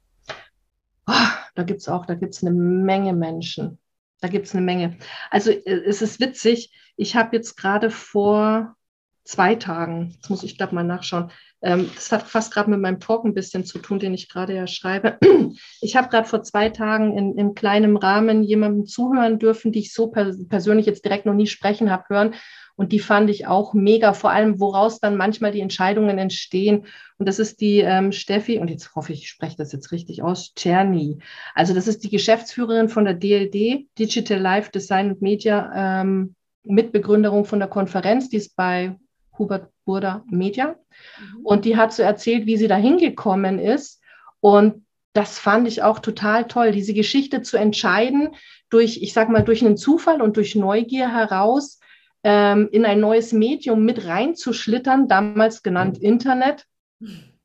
Oh, 1.06 1.14
da 1.54 1.62
gibt 1.62 1.80
es 1.80 1.88
auch, 1.88 2.04
da 2.04 2.12
gibt 2.12 2.34
es 2.34 2.42
eine 2.42 2.50
Menge 2.50 3.14
Menschen. 3.14 3.78
Da 4.20 4.28
gibt 4.28 4.46
es 4.46 4.54
eine 4.54 4.64
Menge. 4.64 4.98
Also 5.30 5.50
äh, 5.50 5.82
es 5.86 6.02
ist 6.02 6.20
witzig, 6.20 6.72
ich 6.96 7.16
habe 7.16 7.36
jetzt 7.36 7.56
gerade 7.56 7.90
vor 7.90 8.76
zwei 9.24 9.54
Tagen, 9.54 10.12
jetzt 10.14 10.30
muss 10.30 10.42
ich 10.42 10.56
glaube 10.56 10.74
mal 10.74 10.84
nachschauen, 10.84 11.30
das 11.60 12.12
hat 12.12 12.22
fast 12.22 12.52
gerade 12.52 12.70
mit 12.70 12.80
meinem 12.80 13.00
Talk 13.00 13.24
ein 13.24 13.34
bisschen 13.34 13.64
zu 13.64 13.78
tun, 13.78 13.98
den 13.98 14.14
ich 14.14 14.28
gerade 14.28 14.54
ja 14.54 14.66
schreibe. 14.66 15.18
Ich 15.80 15.96
habe 15.96 16.08
gerade 16.08 16.28
vor 16.28 16.42
zwei 16.42 16.68
Tagen 16.68 17.16
in, 17.16 17.36
in 17.36 17.54
kleinem 17.54 17.96
Rahmen 17.96 18.42
jemandem 18.42 18.86
zuhören 18.86 19.38
dürfen, 19.38 19.72
die 19.72 19.80
ich 19.80 19.92
so 19.92 20.08
pers 20.08 20.36
persönlich 20.48 20.86
jetzt 20.86 21.04
direkt 21.04 21.26
noch 21.26 21.34
nie 21.34 21.46
sprechen 21.46 21.90
habe 21.90 22.04
hören. 22.08 22.34
Und 22.76 22.92
die 22.92 23.00
fand 23.00 23.28
ich 23.28 23.48
auch 23.48 23.74
mega, 23.74 24.12
vor 24.12 24.30
allem 24.30 24.60
woraus 24.60 25.00
dann 25.00 25.16
manchmal 25.16 25.50
die 25.50 25.60
Entscheidungen 25.60 26.16
entstehen. 26.16 26.86
Und 27.16 27.26
das 27.28 27.40
ist 27.40 27.60
die 27.60 27.78
ähm, 27.78 28.12
Steffi, 28.12 28.58
und 28.58 28.70
jetzt 28.70 28.94
hoffe 28.94 29.12
ich, 29.12 29.22
ich 29.22 29.28
spreche 29.28 29.56
das 29.56 29.72
jetzt 29.72 29.90
richtig 29.90 30.22
aus, 30.22 30.52
Czerny. 30.54 31.18
Also 31.56 31.74
das 31.74 31.88
ist 31.88 32.04
die 32.04 32.10
Geschäftsführerin 32.10 32.88
von 32.88 33.04
der 33.04 33.14
DLD, 33.14 33.88
Digital 33.98 34.38
Life 34.38 34.70
Design 34.70 35.10
und 35.10 35.22
Media, 35.22 36.02
ähm, 36.02 36.36
Mitbegründerung 36.62 37.44
von 37.46 37.58
der 37.58 37.68
Konferenz, 37.68 38.28
die 38.28 38.36
ist 38.36 38.54
bei 38.54 38.96
Hubert 39.38 39.70
Burda 39.84 40.24
Media. 40.30 40.76
Mhm. 41.20 41.40
Und 41.44 41.64
die 41.64 41.76
hat 41.76 41.92
so 41.92 42.02
erzählt, 42.02 42.46
wie 42.46 42.56
sie 42.56 42.68
da 42.68 42.76
hingekommen 42.76 43.58
ist. 43.58 44.00
Und 44.40 44.84
das 45.12 45.38
fand 45.38 45.66
ich 45.66 45.82
auch 45.82 45.98
total 45.98 46.46
toll, 46.46 46.70
diese 46.70 46.94
Geschichte 46.94 47.42
zu 47.42 47.56
entscheiden, 47.56 48.30
durch, 48.70 49.02
ich 49.02 49.12
sag 49.12 49.28
mal, 49.30 49.42
durch 49.42 49.64
einen 49.64 49.76
Zufall 49.76 50.22
und 50.22 50.36
durch 50.36 50.54
Neugier 50.54 51.12
heraus 51.12 51.80
ähm, 52.22 52.68
in 52.70 52.84
ein 52.84 53.00
neues 53.00 53.32
Medium 53.32 53.84
mit 53.84 54.06
reinzuschlittern, 54.06 55.08
damals 55.08 55.62
genannt 55.62 55.98
Internet, 55.98 56.66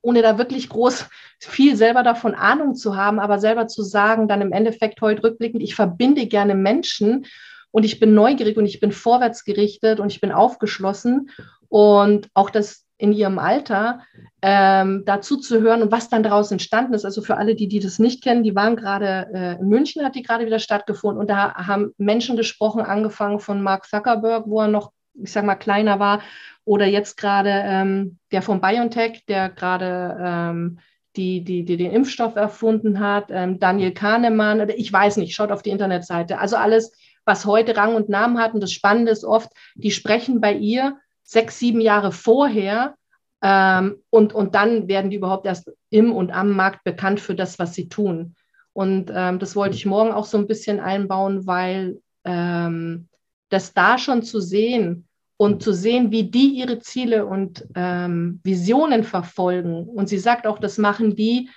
ohne 0.02 0.22
da 0.22 0.38
wirklich 0.38 0.70
groß 0.70 1.06
viel 1.40 1.76
selber 1.76 2.04
davon 2.04 2.36
Ahnung 2.36 2.76
zu 2.76 2.96
haben, 2.96 3.20
aber 3.20 3.40
selber 3.40 3.68
zu 3.68 3.84
sagen, 3.84 4.28
dann 4.28 4.42
im 4.42 4.52
Endeffekt 4.52 5.00
heute 5.02 5.24
rückblickend, 5.24 5.64
ich 5.64 5.76
verbinde 5.76 6.28
gerne 6.28 6.56
Menschen 6.56 7.26
und 7.72 7.86
ich 7.86 8.00
bin 8.00 8.14
neugierig 8.14 8.58
und 8.58 8.66
ich 8.66 8.80
bin 8.80 8.92
vorwärtsgerichtet 8.92 10.00
und 10.00 10.12
ich 10.12 10.22
bin 10.22 10.32
aufgeschlossen 10.32 11.30
und 11.74 12.30
auch 12.36 12.52
das 12.52 12.86
in 13.00 13.14
ihrem 13.14 13.40
Alter 13.40 14.02
ähm, 14.44 15.02
dazu 15.08 15.38
zu 15.38 15.60
hören 15.60 15.82
und 15.82 15.92
was 15.92 16.08
dann 16.08 16.22
daraus 16.22 16.52
entstanden 16.52 16.94
ist. 16.94 17.04
Also 17.04 17.24
für 17.24 17.38
alle, 17.38 17.56
die, 17.56 17.68
die 17.68 17.80
das 17.80 17.98
nicht 17.98 18.24
kennen, 18.24 18.44
die 18.44 18.56
waren 18.56 18.76
gerade 18.76 19.28
äh, 19.34 19.60
in 19.60 19.70
München, 19.70 20.06
hat 20.06 20.14
die 20.14 20.22
gerade 20.22 20.46
wieder 20.46 20.60
stattgefunden 20.60 21.20
und 21.20 21.32
da 21.32 21.56
haben 21.56 21.92
Menschen 21.98 22.38
gesprochen, 22.38 22.82
angefangen 22.82 23.40
von 23.40 23.64
Mark 23.64 23.88
Zuckerberg, 23.88 24.44
wo 24.46 24.62
er 24.62 24.68
noch, 24.68 24.92
ich 25.16 25.32
sag 25.32 25.46
mal, 25.46 25.56
kleiner 25.56 26.00
war, 26.00 26.22
oder 26.64 26.86
jetzt 26.86 27.18
gerade 27.18 27.50
ähm, 27.50 28.20
der 28.32 28.44
von 28.44 28.62
BioNTech, 28.62 29.26
der 29.28 29.50
gerade 29.50 30.16
ähm, 30.22 30.80
die, 31.16 31.44
die, 31.44 31.66
die 31.66 31.78
den 31.78 31.92
Impfstoff 31.92 32.36
erfunden 32.36 33.00
hat, 33.00 33.26
ähm, 33.32 33.58
Daniel 33.60 33.96
Kahnemann, 33.96 34.70
ich 34.70 34.94
weiß 34.94 35.18
nicht, 35.18 35.34
schaut 35.34 35.52
auf 35.52 35.64
die 35.64 35.72
Internetseite. 35.72 36.38
Also 36.38 36.56
alles, 36.56 36.92
was 37.26 37.48
heute 37.48 37.76
Rang 37.76 37.96
und 37.96 38.10
Namen 38.10 38.38
hat. 38.38 38.54
Und 38.54 38.62
das 38.62 38.72
Spannende 38.72 39.12
ist 39.12 39.26
oft, 39.26 39.50
die 39.76 39.92
sprechen 39.92 40.40
bei 40.40 40.54
ihr 40.54 40.98
sechs, 41.24 41.60
sieben 41.60 41.82
Jahre 41.82 42.12
vorher 42.12 42.96
ähm, 43.42 43.98
und, 44.10 44.34
und 44.34 44.56
dann 44.56 44.88
werden 44.88 45.12
die 45.12 45.18
überhaupt 45.18 45.46
erst 45.46 45.72
im 45.90 46.14
und 46.14 46.32
am 46.32 46.52
Markt 46.52 46.84
bekannt 46.84 47.20
für 47.20 47.36
das, 47.36 47.60
was 47.60 47.74
sie 47.74 47.90
tun. 47.90 48.36
Und 48.72 49.12
ähm, 49.14 49.38
das 49.38 49.56
wollte 49.56 49.76
ich 49.76 49.86
morgen 49.86 50.12
auch 50.12 50.26
so 50.26 50.38
ein 50.38 50.48
bisschen 50.48 50.80
einbauen, 50.80 51.46
weil 51.46 52.02
ähm, 52.24 53.08
das 53.50 53.74
da 53.74 53.98
schon 53.98 54.24
zu 54.24 54.40
sehen 54.40 55.08
und 55.38 55.62
zu 55.62 55.74
sehen, 55.74 56.12
wie 56.12 56.30
die 56.30 56.56
ihre 56.56 56.80
Ziele 56.80 57.26
und 57.26 57.68
ähm, 57.76 58.40
Visionen 58.44 59.04
verfolgen. 59.04 59.88
Und 59.88 60.08
sie 60.08 60.20
sagt 60.20 60.48
auch, 60.48 60.58
das 60.58 60.78
machen 60.78 61.16
die, 61.16 61.50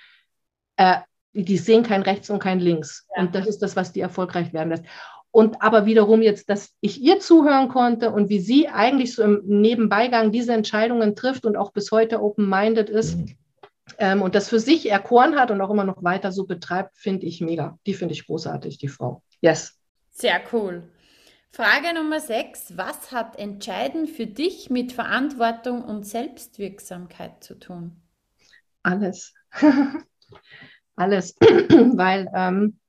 äh, 0.75 0.97
die 1.33 1.57
sehen 1.57 1.83
kein 1.83 2.01
rechts 2.01 2.29
und 2.29 2.39
kein 2.39 2.59
links. 2.59 3.07
Ja. 3.15 3.23
Und 3.23 3.33
das 3.33 3.47
ist 3.47 3.59
das, 3.59 3.75
was 3.75 3.93
die 3.93 4.01
erfolgreich 4.01 4.51
werden 4.51 4.69
lässt. 4.69 4.85
Und 5.31 5.61
aber 5.61 5.85
wiederum 5.85 6.21
jetzt, 6.21 6.49
dass 6.49 6.73
ich 6.81 7.01
ihr 7.01 7.19
zuhören 7.19 7.67
konnte 7.67 8.11
und 8.11 8.29
wie 8.29 8.39
sie 8.39 8.69
eigentlich 8.69 9.13
so 9.13 9.23
im 9.23 9.41
Nebenbeigang 9.45 10.31
diese 10.31 10.53
Entscheidungen 10.53 11.15
trifft 11.15 11.45
und 11.45 11.57
auch 11.57 11.71
bis 11.71 11.91
heute 11.91 12.21
open-minded 12.21 12.89
ist 12.89 13.17
mhm. 13.17 13.35
ähm, 13.99 14.21
und 14.21 14.35
das 14.35 14.49
für 14.49 14.59
sich 14.59 14.89
erkoren 14.89 15.35
hat 15.35 15.51
und 15.51 15.61
auch 15.61 15.69
immer 15.69 15.83
noch 15.83 16.03
weiter 16.03 16.31
so 16.31 16.45
betreibt, 16.45 16.97
finde 16.97 17.25
ich 17.25 17.41
mega. 17.41 17.77
Die 17.85 17.93
finde 17.93 18.13
ich 18.13 18.25
großartig, 18.25 18.77
die 18.77 18.87
Frau. 18.87 19.21
Yes. 19.41 19.77
Sehr 20.11 20.41
cool. 20.51 20.83
Frage 21.51 21.93
Nummer 21.93 22.19
sechs. 22.19 22.77
Was 22.77 23.11
hat 23.11 23.37
entscheidend 23.39 24.09
für 24.09 24.27
dich 24.27 24.69
mit 24.69 24.91
Verantwortung 24.91 25.83
und 25.83 26.05
Selbstwirksamkeit 26.05 27.43
zu 27.43 27.59
tun? 27.59 28.01
Alles. 28.83 29.33
Alles. 30.95 31.35
Weil 31.39 32.29
ähm, 32.35 32.79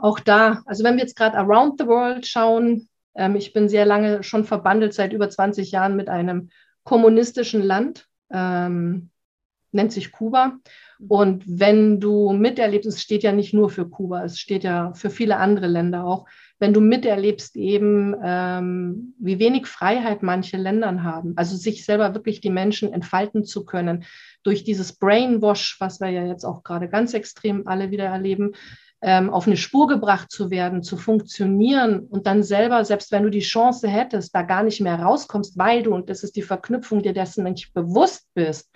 auch 0.00 0.20
da, 0.20 0.62
also 0.66 0.84
wenn 0.84 0.96
wir 0.96 1.02
jetzt 1.02 1.16
gerade 1.16 1.36
around 1.36 1.80
the 1.80 1.86
world 1.86 2.26
schauen, 2.26 2.88
ähm, 3.14 3.36
ich 3.36 3.52
bin 3.52 3.68
sehr 3.68 3.84
lange 3.84 4.22
schon 4.22 4.44
verbandelt, 4.44 4.94
seit 4.94 5.12
über 5.12 5.28
20 5.28 5.70
Jahren 5.70 5.96
mit 5.96 6.08
einem 6.08 6.50
kommunistischen 6.84 7.62
Land, 7.62 8.06
ähm, 8.32 9.10
nennt 9.72 9.92
sich 9.92 10.12
Kuba. 10.12 10.58
Und 11.06 11.44
wenn 11.46 12.00
du 12.00 12.32
miterlebst, 12.32 12.88
es 12.88 13.02
steht 13.02 13.22
ja 13.22 13.32
nicht 13.32 13.54
nur 13.54 13.70
für 13.70 13.88
Kuba, 13.88 14.24
es 14.24 14.38
steht 14.38 14.64
ja 14.64 14.92
für 14.94 15.10
viele 15.10 15.36
andere 15.36 15.66
Länder 15.66 16.04
auch, 16.04 16.26
wenn 16.58 16.72
du 16.72 16.80
miterlebst 16.80 17.56
eben, 17.56 18.16
ähm, 18.22 19.14
wie 19.20 19.38
wenig 19.38 19.66
Freiheit 19.66 20.22
manche 20.24 20.56
Länder 20.56 21.04
haben, 21.04 21.34
also 21.36 21.56
sich 21.56 21.84
selber 21.84 22.14
wirklich 22.14 22.40
die 22.40 22.50
Menschen 22.50 22.92
entfalten 22.92 23.44
zu 23.44 23.64
können, 23.64 24.04
durch 24.42 24.64
dieses 24.64 24.94
Brainwash, 24.94 25.76
was 25.78 26.00
wir 26.00 26.10
ja 26.10 26.26
jetzt 26.26 26.44
auch 26.44 26.64
gerade 26.64 26.88
ganz 26.88 27.14
extrem 27.14 27.68
alle 27.68 27.92
wieder 27.92 28.06
erleben, 28.06 28.54
ähm, 29.00 29.30
auf 29.30 29.46
eine 29.46 29.56
Spur 29.56 29.86
gebracht 29.86 30.30
zu 30.30 30.50
werden, 30.50 30.82
zu 30.82 30.96
funktionieren 30.96 32.00
und 32.00 32.26
dann 32.26 32.42
selber, 32.42 32.84
selbst 32.84 33.12
wenn 33.12 33.22
du 33.22 33.30
die 33.30 33.40
Chance 33.40 33.88
hättest, 33.88 34.34
da 34.34 34.42
gar 34.42 34.62
nicht 34.62 34.80
mehr 34.80 34.98
rauskommst, 34.98 35.56
weil 35.56 35.82
du, 35.82 35.94
und 35.94 36.10
das 36.10 36.22
ist 36.24 36.36
die 36.36 36.42
Verknüpfung, 36.42 37.02
dir 37.02 37.12
dessen 37.12 37.44
nicht 37.44 37.72
bewusst 37.74 38.26
bist, 38.34 38.70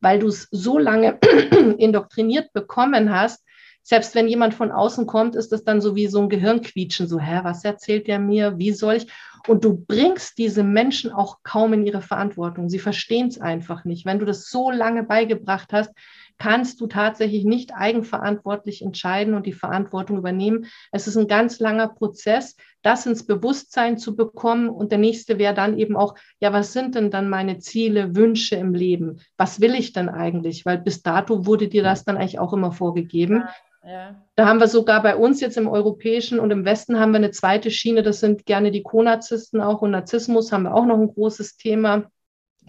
weil 0.00 0.18
du 0.18 0.28
es 0.28 0.48
so 0.50 0.78
lange 0.78 1.18
indoktriniert 1.78 2.52
bekommen 2.52 3.14
hast, 3.14 3.44
selbst 3.82 4.14
wenn 4.14 4.28
jemand 4.28 4.54
von 4.54 4.70
außen 4.70 5.06
kommt, 5.06 5.36
ist 5.36 5.52
das 5.52 5.64
dann 5.64 5.80
so 5.80 5.96
wie 5.96 6.06
so 6.06 6.20
ein 6.20 6.28
Gehirnquietschen, 6.28 7.08
so, 7.08 7.18
hä, 7.18 7.40
was 7.42 7.64
erzählt 7.64 8.08
der 8.08 8.18
mir, 8.18 8.58
wie 8.58 8.72
soll 8.72 8.96
ich? 8.96 9.06
Und 9.48 9.64
du 9.64 9.84
bringst 9.86 10.36
diese 10.38 10.62
Menschen 10.62 11.10
auch 11.10 11.38
kaum 11.42 11.72
in 11.72 11.86
ihre 11.86 12.02
Verantwortung. 12.02 12.68
Sie 12.68 12.78
verstehen 12.78 13.28
es 13.28 13.40
einfach 13.40 13.84
nicht. 13.84 14.04
Wenn 14.04 14.18
du 14.18 14.26
das 14.26 14.50
so 14.50 14.70
lange 14.70 15.02
beigebracht 15.02 15.72
hast, 15.72 15.90
kannst 16.40 16.80
du 16.80 16.86
tatsächlich 16.86 17.44
nicht 17.44 17.74
eigenverantwortlich 17.74 18.80
entscheiden 18.82 19.34
und 19.34 19.44
die 19.44 19.52
Verantwortung 19.52 20.16
übernehmen. 20.16 20.66
Es 20.90 21.06
ist 21.06 21.18
ein 21.18 21.28
ganz 21.28 21.60
langer 21.60 21.88
Prozess, 21.88 22.56
das 22.80 23.04
ins 23.04 23.26
Bewusstsein 23.26 23.98
zu 23.98 24.16
bekommen. 24.16 24.70
Und 24.70 24.90
der 24.90 24.98
nächste 24.98 25.38
wäre 25.38 25.52
dann 25.52 25.78
eben 25.78 25.96
auch, 25.96 26.14
ja, 26.40 26.52
was 26.52 26.72
sind 26.72 26.94
denn 26.94 27.10
dann 27.10 27.28
meine 27.28 27.58
Ziele, 27.58 28.16
Wünsche 28.16 28.56
im 28.56 28.72
Leben? 28.72 29.20
Was 29.36 29.60
will 29.60 29.74
ich 29.74 29.92
denn 29.92 30.08
eigentlich? 30.08 30.64
Weil 30.64 30.78
bis 30.78 31.02
dato 31.02 31.44
wurde 31.44 31.68
dir 31.68 31.82
das 31.82 32.04
dann 32.04 32.16
eigentlich 32.16 32.38
auch 32.38 32.54
immer 32.54 32.72
vorgegeben. 32.72 33.44
Ja. 33.84 34.16
Da 34.34 34.46
haben 34.46 34.60
wir 34.60 34.68
sogar 34.68 35.02
bei 35.02 35.16
uns 35.16 35.42
jetzt 35.42 35.58
im 35.58 35.68
Europäischen 35.68 36.40
und 36.40 36.50
im 36.50 36.64
Westen 36.64 36.98
haben 36.98 37.12
wir 37.12 37.18
eine 37.18 37.32
zweite 37.32 37.70
Schiene, 37.70 38.02
das 38.02 38.20
sind 38.20 38.46
gerne 38.46 38.70
die 38.70 38.82
Konarzisten 38.82 39.60
auch 39.60 39.82
und 39.82 39.90
Narzissmus 39.90 40.52
haben 40.52 40.64
wir 40.64 40.74
auch 40.74 40.84
noch 40.84 40.98
ein 40.98 41.08
großes 41.08 41.56
Thema 41.56 42.10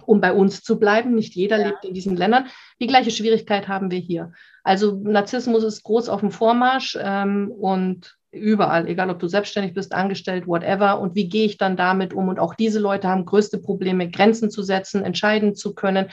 um 0.06 0.22
bei 0.22 0.34
uns 0.34 0.62
zu 0.62 0.80
bleiben. 0.80 1.16
Nicht 1.16 1.36
jeder 1.36 1.60
ja. 1.60 1.68
lebt 1.68 1.86
in 1.86 1.94
diesen 1.94 2.16
Ländern. 2.16 2.48
Die 2.80 2.88
gleiche 2.88 3.12
Schwierigkeit 3.12 3.68
haben 3.68 3.92
wir 3.92 4.00
hier. 4.00 4.34
Also 4.64 5.00
Narzissmus 5.04 5.64
ist 5.64 5.84
groß 5.84 6.10
auf 6.10 6.20
dem 6.20 6.32
Vormarsch 6.32 6.98
ähm, 7.02 7.52
und 7.52 8.18
überall, 8.32 8.88
egal 8.88 9.10
ob 9.10 9.20
du 9.20 9.28
selbstständig 9.28 9.74
bist, 9.74 9.94
angestellt, 9.94 10.48
whatever. 10.48 11.00
Und 11.00 11.16
wie 11.16 11.28
gehe 11.28 11.46
ich 11.46 11.58
dann 11.58 11.76
damit 11.76 12.14
um? 12.14 12.30
Und 12.30 12.40
auch 12.40 12.56
diese 12.56 12.80
Leute 12.80 13.08
haben 13.08 13.26
größte 13.26 13.58
Probleme, 13.58 14.10
Grenzen 14.10 14.50
zu 14.50 14.64
setzen, 14.64 15.04
entscheiden 15.04 15.56
zu 15.56 15.74
können. 15.74 16.10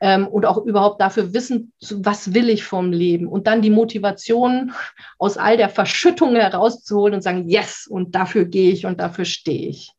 Ähm, 0.00 0.28
und 0.28 0.44
auch 0.44 0.58
überhaupt 0.58 1.00
dafür 1.00 1.32
wissen, 1.32 1.72
was 1.90 2.34
will 2.34 2.50
ich 2.50 2.64
vom 2.64 2.92
Leben 2.92 3.26
und 3.26 3.46
dann 3.46 3.62
die 3.62 3.70
Motivation 3.70 4.72
aus 5.18 5.38
all 5.38 5.56
der 5.56 5.70
Verschüttung 5.70 6.36
herauszuholen 6.36 7.14
und 7.14 7.22
sagen, 7.22 7.48
yes, 7.48 7.86
und 7.86 8.14
dafür 8.14 8.44
gehe 8.44 8.72
ich 8.72 8.84
und 8.84 9.00
dafür 9.00 9.24
stehe 9.24 9.68
ich. 9.70 9.92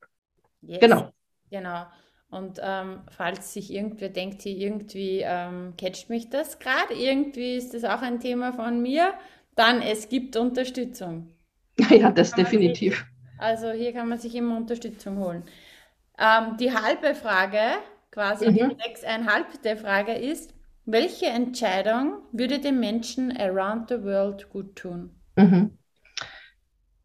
Yes. 0.62 0.80
Genau. 0.80 1.12
Genau. 1.50 1.88
Und 2.30 2.60
ähm, 2.62 3.02
falls 3.10 3.54
sich 3.54 3.72
irgendwer 3.74 4.10
denkt, 4.10 4.42
hier 4.42 4.56
irgendwie 4.56 5.22
ähm, 5.24 5.74
catcht 5.78 6.10
mich 6.10 6.30
das 6.30 6.60
gerade, 6.60 6.94
irgendwie 6.94 7.56
ist 7.56 7.74
das 7.74 7.86
auch 7.86 8.02
ein 8.02 8.20
Thema 8.20 8.52
von 8.52 8.82
mir, 8.82 9.14
dann 9.56 9.82
es 9.82 10.10
gibt 10.10 10.36
Unterstützung. 10.36 11.34
Ja, 11.90 12.12
das 12.12 12.32
definitiv. 12.32 12.98
Sich, 12.98 13.06
also 13.38 13.72
hier 13.72 13.94
kann 13.94 14.10
man 14.10 14.18
sich 14.18 14.34
immer 14.34 14.58
Unterstützung 14.58 15.20
holen. 15.20 15.44
Ähm, 16.18 16.58
die 16.60 16.74
halbe 16.74 17.14
Frage, 17.14 17.60
quasi 18.10 18.50
mhm. 18.50 18.56
die 18.56 18.76
sechseinhalbte 18.84 19.78
Frage 19.78 20.14
ist, 20.14 20.56
welche 20.86 21.28
Entscheidung 21.28 22.24
würde 22.32 22.60
den 22.60 22.80
Menschen 22.80 23.36
around 23.38 23.90
the 23.90 24.04
world 24.04 24.50
gut 24.50 24.76
tun? 24.76 25.12
Mhm. 25.36 25.78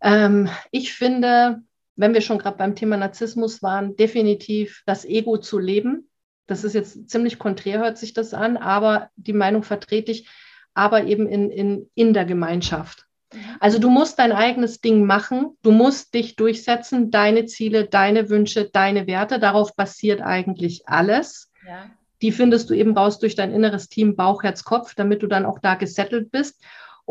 Ähm, 0.00 0.48
ich 0.70 0.94
finde, 0.94 1.62
wenn 1.96 2.14
wir 2.14 2.20
schon 2.20 2.38
gerade 2.38 2.56
beim 2.56 2.74
Thema 2.74 2.96
Narzissmus 2.96 3.62
waren, 3.62 3.96
definitiv 3.96 4.82
das 4.86 5.04
Ego 5.04 5.38
zu 5.38 5.58
leben. 5.58 6.08
Das 6.46 6.64
ist 6.64 6.74
jetzt 6.74 7.10
ziemlich 7.10 7.38
konträr, 7.38 7.78
hört 7.80 7.98
sich 7.98 8.14
das 8.14 8.34
an, 8.34 8.56
aber 8.56 9.10
die 9.16 9.32
Meinung 9.32 9.62
vertrete 9.62 10.12
ich, 10.12 10.28
aber 10.74 11.04
eben 11.04 11.26
in, 11.26 11.50
in, 11.50 11.90
in 11.94 12.14
der 12.14 12.24
Gemeinschaft. 12.24 13.06
Mhm. 13.32 13.38
Also 13.60 13.78
du 13.78 13.90
musst 13.90 14.18
dein 14.18 14.32
eigenes 14.32 14.80
Ding 14.80 15.04
machen, 15.04 15.56
du 15.62 15.70
musst 15.70 16.14
dich 16.14 16.36
durchsetzen, 16.36 17.10
deine 17.10 17.46
Ziele, 17.46 17.86
deine 17.86 18.28
Wünsche, 18.28 18.68
deine 18.70 19.06
Werte, 19.06 19.38
darauf 19.38 19.76
basiert 19.76 20.20
eigentlich 20.20 20.88
alles. 20.88 21.50
Ja. 21.66 21.90
Die 22.22 22.32
findest 22.32 22.70
du 22.70 22.74
eben 22.74 22.96
raus 22.96 23.18
durch 23.18 23.34
dein 23.34 23.52
inneres 23.52 23.88
Team 23.88 24.16
Bauch, 24.16 24.42
Herz, 24.42 24.64
Kopf, 24.64 24.94
damit 24.94 25.22
du 25.22 25.26
dann 25.26 25.44
auch 25.44 25.58
da 25.58 25.74
gesettelt 25.74 26.30
bist. 26.30 26.62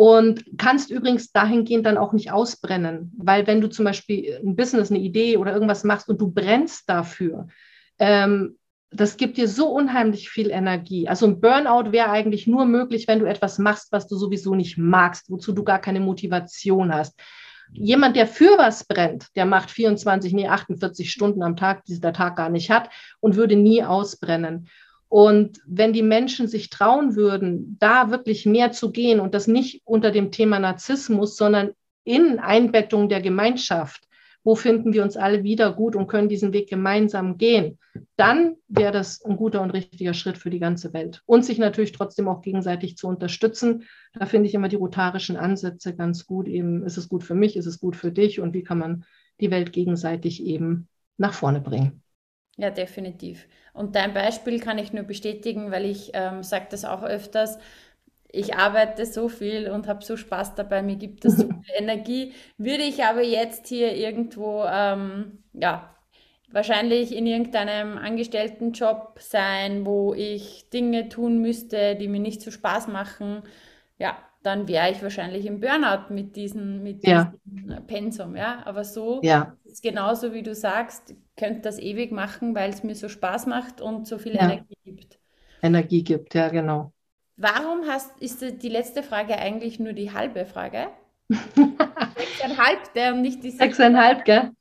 Und 0.02 0.44
kannst 0.58 0.90
übrigens 0.90 1.32
dahingehend 1.32 1.86
dann 1.86 2.00
auch 2.00 2.12
nicht 2.12 2.32
ausbrennen, 2.32 3.14
weil 3.20 3.46
wenn 3.46 3.62
du 3.62 3.68
zum 3.70 3.86
Beispiel 3.86 4.40
ein 4.44 4.56
Business, 4.56 4.90
eine 4.90 5.00
Idee 5.00 5.38
oder 5.38 5.54
irgendwas 5.54 5.84
machst 5.84 6.10
und 6.10 6.20
du 6.20 6.32
brennst 6.32 6.90
dafür, 6.90 7.50
ähm, 8.00 8.58
das 8.90 9.16
gibt 9.16 9.38
dir 9.38 9.48
so 9.48 9.70
unheimlich 9.70 10.32
viel 10.32 10.50
Energie. 10.50 11.08
Also 11.08 11.28
ein 11.28 11.40
Burnout 11.40 11.92
wäre 11.92 12.10
eigentlich 12.10 12.48
nur 12.48 12.66
möglich, 12.66 13.08
wenn 13.08 13.20
du 13.20 13.28
etwas 13.28 13.60
machst, 13.60 13.92
was 13.92 14.08
du 14.08 14.16
sowieso 14.16 14.56
nicht 14.56 14.76
magst, 14.80 15.30
wozu 15.30 15.52
du 15.52 15.64
gar 15.64 15.78
keine 15.78 16.00
Motivation 16.00 16.92
hast. 16.92 17.20
Jemand, 17.72 18.16
der 18.16 18.26
für 18.26 18.58
was 18.58 18.86
brennt, 18.86 19.28
der 19.36 19.46
macht 19.46 19.70
24, 19.70 20.34
nee, 20.34 20.48
48 20.48 21.12
Stunden 21.12 21.44
am 21.44 21.56
Tag, 21.56 21.86
die 21.86 22.00
der 22.00 22.14
Tag 22.14 22.38
gar 22.38 22.50
nicht 22.50 22.72
hat 22.72 22.90
und 23.20 23.36
würde 23.36 23.56
nie 23.56 23.84
ausbrennen. 23.84 24.68
Und 25.12 25.60
wenn 25.66 25.92
die 25.92 26.04
Menschen 26.04 26.48
sich 26.48 26.70
trauen 26.70 27.18
würden, 27.18 27.76
da 27.82 28.12
wirklich 28.12 28.46
mehr 28.46 28.72
zu 28.72 28.94
gehen 28.94 29.20
und 29.20 29.34
das 29.34 29.46
nicht 29.46 29.82
unter 29.84 30.10
dem 30.10 30.32
Thema 30.32 30.58
Narzissmus, 30.58 31.36
sondern 31.36 31.72
in 32.06 32.40
Einbettung 32.40 33.10
der 33.10 33.20
Gemeinschaft, 33.20 34.08
wo 34.46 34.56
finden 34.56 34.94
wir 34.94 35.04
uns 35.04 35.18
alle 35.18 35.44
wieder 35.44 35.74
gut 35.74 35.98
und 35.98 36.08
können 36.08 36.30
diesen 36.30 36.54
Weg 36.54 36.70
gemeinsam 36.70 37.38
gehen, 37.38 37.78
dann 38.16 38.56
wäre 38.70 38.94
das 38.94 39.22
ein 39.26 39.36
guter 39.36 39.62
und 39.62 39.72
richtiger 39.72 40.14
Schritt 40.14 40.38
für 40.38 40.50
die 40.50 40.60
ganze 40.60 40.94
Welt. 40.94 41.22
Und 41.26 41.44
sich 41.44 41.58
natürlich 41.58 41.92
trotzdem 41.92 42.30
auch 42.30 42.42
gegenseitig 42.42 42.96
zu 42.96 43.10
unterstützen. 43.10 43.84
Da 44.14 44.26
finde 44.26 44.48
ich 44.48 44.56
immer 44.56 44.70
die 44.70 44.78
rotarischen 44.78 45.36
Ansätze 45.36 45.94
ganz 45.94 46.26
gut. 46.26 46.48
Eben, 46.48 46.86
ist 46.86 46.96
es 46.96 47.10
gut 47.10 47.26
für 47.26 47.36
mich, 47.36 47.58
ist 47.58 47.66
es 47.66 47.82
gut 47.82 47.98
für 47.98 48.14
dich 48.14 48.40
und 48.40 48.54
wie 48.54 48.64
kann 48.64 48.80
man 48.80 49.04
die 49.42 49.52
Welt 49.52 49.74
gegenseitig 49.74 50.42
eben 50.42 50.88
nach 51.18 51.34
vorne 51.34 51.60
bringen. 51.60 52.01
Ja, 52.62 52.70
definitiv. 52.70 53.48
Und 53.74 53.96
dein 53.96 54.14
Beispiel 54.14 54.60
kann 54.60 54.78
ich 54.78 54.94
nur 54.94 55.04
bestätigen, 55.04 55.72
weil 55.72 55.86
ich 55.86 56.12
ähm, 56.14 56.44
sage 56.44 56.68
das 56.70 56.86
auch 56.86 57.02
öfters. 57.02 57.58
Ich 58.32 58.56
arbeite 58.56 59.08
so 59.08 59.30
viel 59.30 59.68
und 59.68 59.88
habe 59.88 60.06
so 60.06 60.16
Spaß 60.16 60.54
dabei, 60.54 60.84
mir 60.84 60.96
gibt 60.96 61.26
das 61.26 61.38
so 61.38 61.46
viel 61.64 61.76
Energie. 61.76 62.34
Würde 62.60 62.84
ich 62.84 63.04
aber 63.04 63.24
jetzt 63.24 63.66
hier 63.66 63.96
irgendwo, 63.96 64.64
ähm, 64.72 65.40
ja, 65.54 65.96
wahrscheinlich 66.52 67.16
in 67.16 67.26
irgendeinem 67.26 67.98
Angestelltenjob 67.98 69.18
sein, 69.18 69.84
wo 69.84 70.14
ich 70.14 70.70
Dinge 70.70 71.10
tun 71.10 71.40
müsste, 71.40 71.96
die 71.96 72.08
mir 72.08 72.20
nicht 72.20 72.44
so 72.44 72.52
Spaß 72.52 72.90
machen, 72.90 73.42
ja, 73.98 74.20
dann 74.44 74.68
wäre 74.68 74.92
ich 74.92 75.02
wahrscheinlich 75.02 75.48
im 75.48 75.60
Burnout 75.60 76.14
mit 76.14 76.36
diesem, 76.36 76.84
mit 76.84 77.08
ja. 77.08 77.34
diesem 77.46 77.88
Pensum, 77.88 78.36
ja. 78.36 78.62
Aber 78.66 78.84
so 78.84 79.20
ja. 79.24 79.56
ist 79.66 79.82
genauso 79.82 80.34
wie 80.34 80.44
du 80.44 80.54
sagst, 80.54 81.16
könnte 81.42 81.62
das 81.62 81.80
ewig 81.80 82.12
machen, 82.12 82.54
weil 82.54 82.70
es 82.70 82.84
mir 82.84 82.94
so 82.94 83.10
Spaß 83.10 83.48
macht 83.48 83.82
und 83.82 84.08
so 84.08 84.20
viel 84.20 84.36
ja. 84.36 84.44
Energie 84.44 84.78
gibt. 84.86 85.20
Energie 85.64 86.04
gibt, 86.04 86.36
ja, 86.36 86.50
genau. 86.50 86.94
Warum 87.36 87.88
hast, 87.88 88.12
ist 88.22 88.46
die 88.62 88.70
letzte 88.70 89.02
Frage 89.02 89.36
eigentlich 89.38 89.80
nur 89.80 89.94
die 89.94 90.14
halbe 90.14 90.46
Frage? 90.46 90.90
Sechseinhalb, 91.32 92.94
der 92.94 93.14
nicht 93.14 93.44
die 93.44 93.50
Sechseinhalb, 93.50 94.24
gell? 94.26 94.52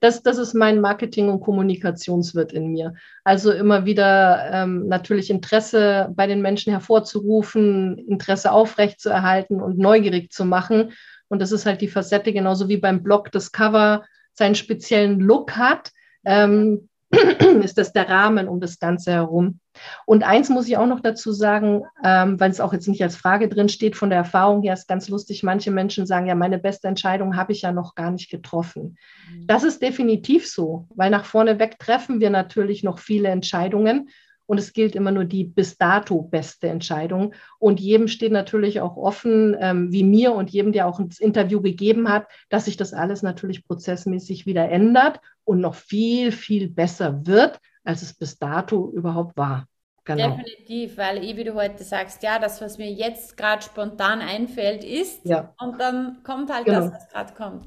Das, 0.00 0.22
das 0.22 0.38
ist 0.38 0.54
mein 0.54 0.80
Marketing- 0.80 1.28
und 1.28 1.40
Kommunikationswirt 1.40 2.52
in 2.52 2.68
mir. 2.68 2.94
Also 3.22 3.52
immer 3.52 3.84
wieder 3.84 4.50
ähm, 4.50 4.88
natürlich 4.88 5.28
Interesse 5.28 6.10
bei 6.16 6.26
den 6.26 6.40
Menschen 6.40 6.72
hervorzurufen, 6.72 7.98
Interesse 7.98 8.50
aufrechtzuerhalten 8.50 9.60
und 9.60 9.76
neugierig 9.76 10.32
zu 10.32 10.46
machen. 10.46 10.92
Und 11.28 11.42
das 11.42 11.52
ist 11.52 11.66
halt 11.66 11.82
die 11.82 11.88
Facette, 11.88 12.32
genauso 12.32 12.68
wie 12.68 12.78
beim 12.78 13.02
Blog 13.02 13.30
das 13.32 13.52
Cover 13.52 14.04
seinen 14.32 14.54
speziellen 14.54 15.20
Look 15.20 15.56
hat. 15.56 15.92
Ähm, 16.24 16.88
ist 17.62 17.78
das 17.78 17.92
der 17.92 18.08
Rahmen 18.08 18.48
um 18.48 18.60
das 18.60 18.78
Ganze 18.78 19.12
herum. 19.12 19.60
Und 20.06 20.24
eins 20.24 20.48
muss 20.48 20.68
ich 20.68 20.76
auch 20.76 20.86
noch 20.86 21.00
dazu 21.00 21.32
sagen, 21.32 21.82
ähm, 22.04 22.38
weil 22.38 22.50
es 22.50 22.60
auch 22.60 22.72
jetzt 22.72 22.88
nicht 22.88 23.02
als 23.02 23.16
Frage 23.16 23.48
drin 23.48 23.68
steht, 23.68 23.96
von 23.96 24.10
der 24.10 24.18
Erfahrung 24.18 24.62
her 24.62 24.74
ist 24.74 24.88
ganz 24.88 25.08
lustig, 25.08 25.42
manche 25.42 25.70
Menschen 25.70 26.06
sagen, 26.06 26.26
ja, 26.26 26.34
meine 26.34 26.58
beste 26.58 26.88
Entscheidung 26.88 27.36
habe 27.36 27.52
ich 27.52 27.62
ja 27.62 27.72
noch 27.72 27.94
gar 27.94 28.10
nicht 28.10 28.30
getroffen. 28.30 28.96
Mhm. 29.30 29.46
Das 29.46 29.64
ist 29.64 29.82
definitiv 29.82 30.48
so, 30.48 30.86
weil 30.94 31.10
nach 31.10 31.24
vorne 31.24 31.58
weg 31.58 31.78
treffen 31.78 32.20
wir 32.20 32.30
natürlich 32.30 32.82
noch 32.84 32.98
viele 32.98 33.28
Entscheidungen 33.28 34.08
und 34.46 34.58
es 34.58 34.72
gilt 34.72 34.94
immer 34.94 35.10
nur 35.10 35.24
die 35.24 35.44
bis 35.44 35.78
dato 35.78 36.22
beste 36.22 36.68
Entscheidung. 36.68 37.34
Und 37.58 37.80
jedem 37.80 38.08
steht 38.08 38.32
natürlich 38.32 38.80
auch 38.80 38.96
offen, 38.96 39.56
ähm, 39.58 39.92
wie 39.92 40.04
mir 40.04 40.32
und 40.32 40.50
jedem, 40.50 40.72
der 40.72 40.86
auch 40.86 40.98
ein 40.98 41.10
Interview 41.18 41.60
gegeben 41.60 42.08
hat, 42.08 42.26
dass 42.48 42.66
sich 42.66 42.76
das 42.76 42.92
alles 42.92 43.22
natürlich 43.22 43.66
prozessmäßig 43.66 44.46
wieder 44.46 44.68
ändert 44.68 45.20
und 45.44 45.60
noch 45.60 45.74
viel, 45.74 46.32
viel 46.32 46.68
besser 46.68 47.26
wird, 47.26 47.58
als 47.84 48.02
es 48.02 48.14
bis 48.14 48.38
dato 48.38 48.90
überhaupt 48.90 49.36
war. 49.36 49.66
Genau. 50.04 50.36
Definitiv, 50.36 50.98
weil 50.98 51.24
eh, 51.24 51.36
wie 51.36 51.44
du 51.44 51.54
heute 51.54 51.82
sagst, 51.82 52.22
ja, 52.22 52.38
das, 52.38 52.60
was 52.60 52.76
mir 52.76 52.90
jetzt 52.92 53.38
gerade 53.38 53.62
spontan 53.62 54.20
einfällt, 54.20 54.84
ist 54.84 55.24
ja. 55.24 55.54
und 55.58 55.80
dann 55.80 56.22
kommt 56.24 56.52
halt 56.52 56.66
genau. 56.66 56.80
das, 56.80 56.92
was 56.92 57.08
gerade 57.08 57.34
kommt. 57.34 57.66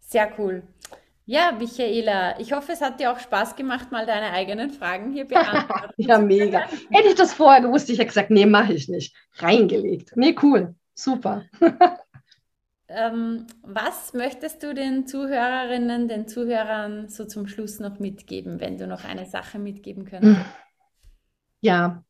Sehr 0.00 0.30
cool. 0.38 0.62
Ja, 1.28 1.50
Michaela, 1.50 2.38
ich 2.38 2.52
hoffe, 2.52 2.70
es 2.72 2.80
hat 2.80 3.00
dir 3.00 3.10
auch 3.10 3.18
Spaß 3.18 3.56
gemacht, 3.56 3.90
mal 3.90 4.06
deine 4.06 4.30
eigenen 4.30 4.70
Fragen 4.70 5.12
hier 5.12 5.24
beantworten. 5.28 5.92
ja, 5.96 6.18
mega. 6.18 6.60
Hätte 6.90 7.08
ich 7.08 7.16
das 7.16 7.34
vorher 7.34 7.62
gewusst, 7.62 7.90
ich 7.90 7.98
hätte 7.98 8.08
gesagt, 8.08 8.30
nee, 8.30 8.46
mache 8.46 8.74
ich 8.74 8.88
nicht. 8.88 9.14
Reingelegt. 9.34 10.16
Nee, 10.16 10.36
cool. 10.40 10.76
Super. 10.94 11.44
ähm, 12.88 13.46
was 13.62 14.14
möchtest 14.14 14.62
du 14.62 14.72
den 14.72 15.08
Zuhörerinnen, 15.08 16.06
den 16.06 16.28
Zuhörern 16.28 17.08
so 17.08 17.24
zum 17.24 17.48
Schluss 17.48 17.80
noch 17.80 17.98
mitgeben, 17.98 18.60
wenn 18.60 18.78
du 18.78 18.86
noch 18.86 19.04
eine 19.04 19.26
Sache 19.26 19.58
mitgeben 19.58 20.04
könntest? 20.04 20.40
Ja, 21.60 22.04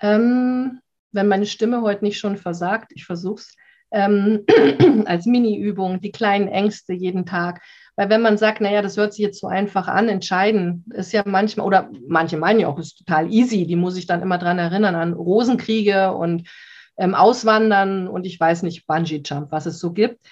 ähm, 0.00 0.80
wenn 1.12 1.28
meine 1.28 1.46
Stimme 1.46 1.82
heute 1.82 2.04
nicht 2.04 2.18
schon 2.18 2.38
versagt, 2.38 2.92
ich 2.94 3.04
versuche 3.04 3.42
es, 3.42 3.56
ähm, 3.90 4.44
als 5.06 5.26
Mini-Übung, 5.26 6.00
die 6.00 6.12
kleinen 6.12 6.48
Ängste 6.48 6.94
jeden 6.94 7.26
Tag. 7.26 7.60
Weil 8.00 8.08
wenn 8.08 8.22
man 8.22 8.38
sagt, 8.38 8.62
naja, 8.62 8.80
das 8.80 8.96
hört 8.96 9.12
sich 9.12 9.22
jetzt 9.22 9.40
so 9.40 9.46
einfach 9.46 9.86
an, 9.86 10.08
entscheiden, 10.08 10.86
ist 10.94 11.12
ja 11.12 11.22
manchmal, 11.26 11.66
oder 11.66 11.90
manche 12.08 12.38
meinen 12.38 12.60
ja 12.60 12.68
auch, 12.68 12.78
ist 12.78 12.96
total 12.96 13.30
easy, 13.30 13.66
die 13.66 13.76
muss 13.76 13.98
ich 13.98 14.06
dann 14.06 14.22
immer 14.22 14.38
dran 14.38 14.58
erinnern 14.58 14.94
an 14.94 15.12
Rosenkriege 15.12 16.14
und 16.14 16.48
ähm, 16.96 17.14
Auswandern 17.14 18.08
und 18.08 18.24
ich 18.24 18.40
weiß 18.40 18.62
nicht, 18.62 18.86
Bungee-Jump, 18.86 19.52
was 19.52 19.66
es 19.66 19.80
so 19.80 19.92
gibt. 19.92 20.26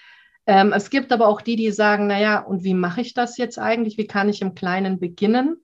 Ähm, 0.46 0.72
es 0.72 0.88
gibt 0.88 1.12
aber 1.12 1.28
auch 1.28 1.42
die, 1.42 1.56
die 1.56 1.70
sagen, 1.70 2.06
naja, 2.06 2.38
und 2.38 2.64
wie 2.64 2.72
mache 2.72 3.02
ich 3.02 3.12
das 3.12 3.36
jetzt 3.36 3.58
eigentlich? 3.58 3.98
Wie 3.98 4.06
kann 4.06 4.30
ich 4.30 4.40
im 4.40 4.54
Kleinen 4.54 4.98
beginnen? 4.98 5.58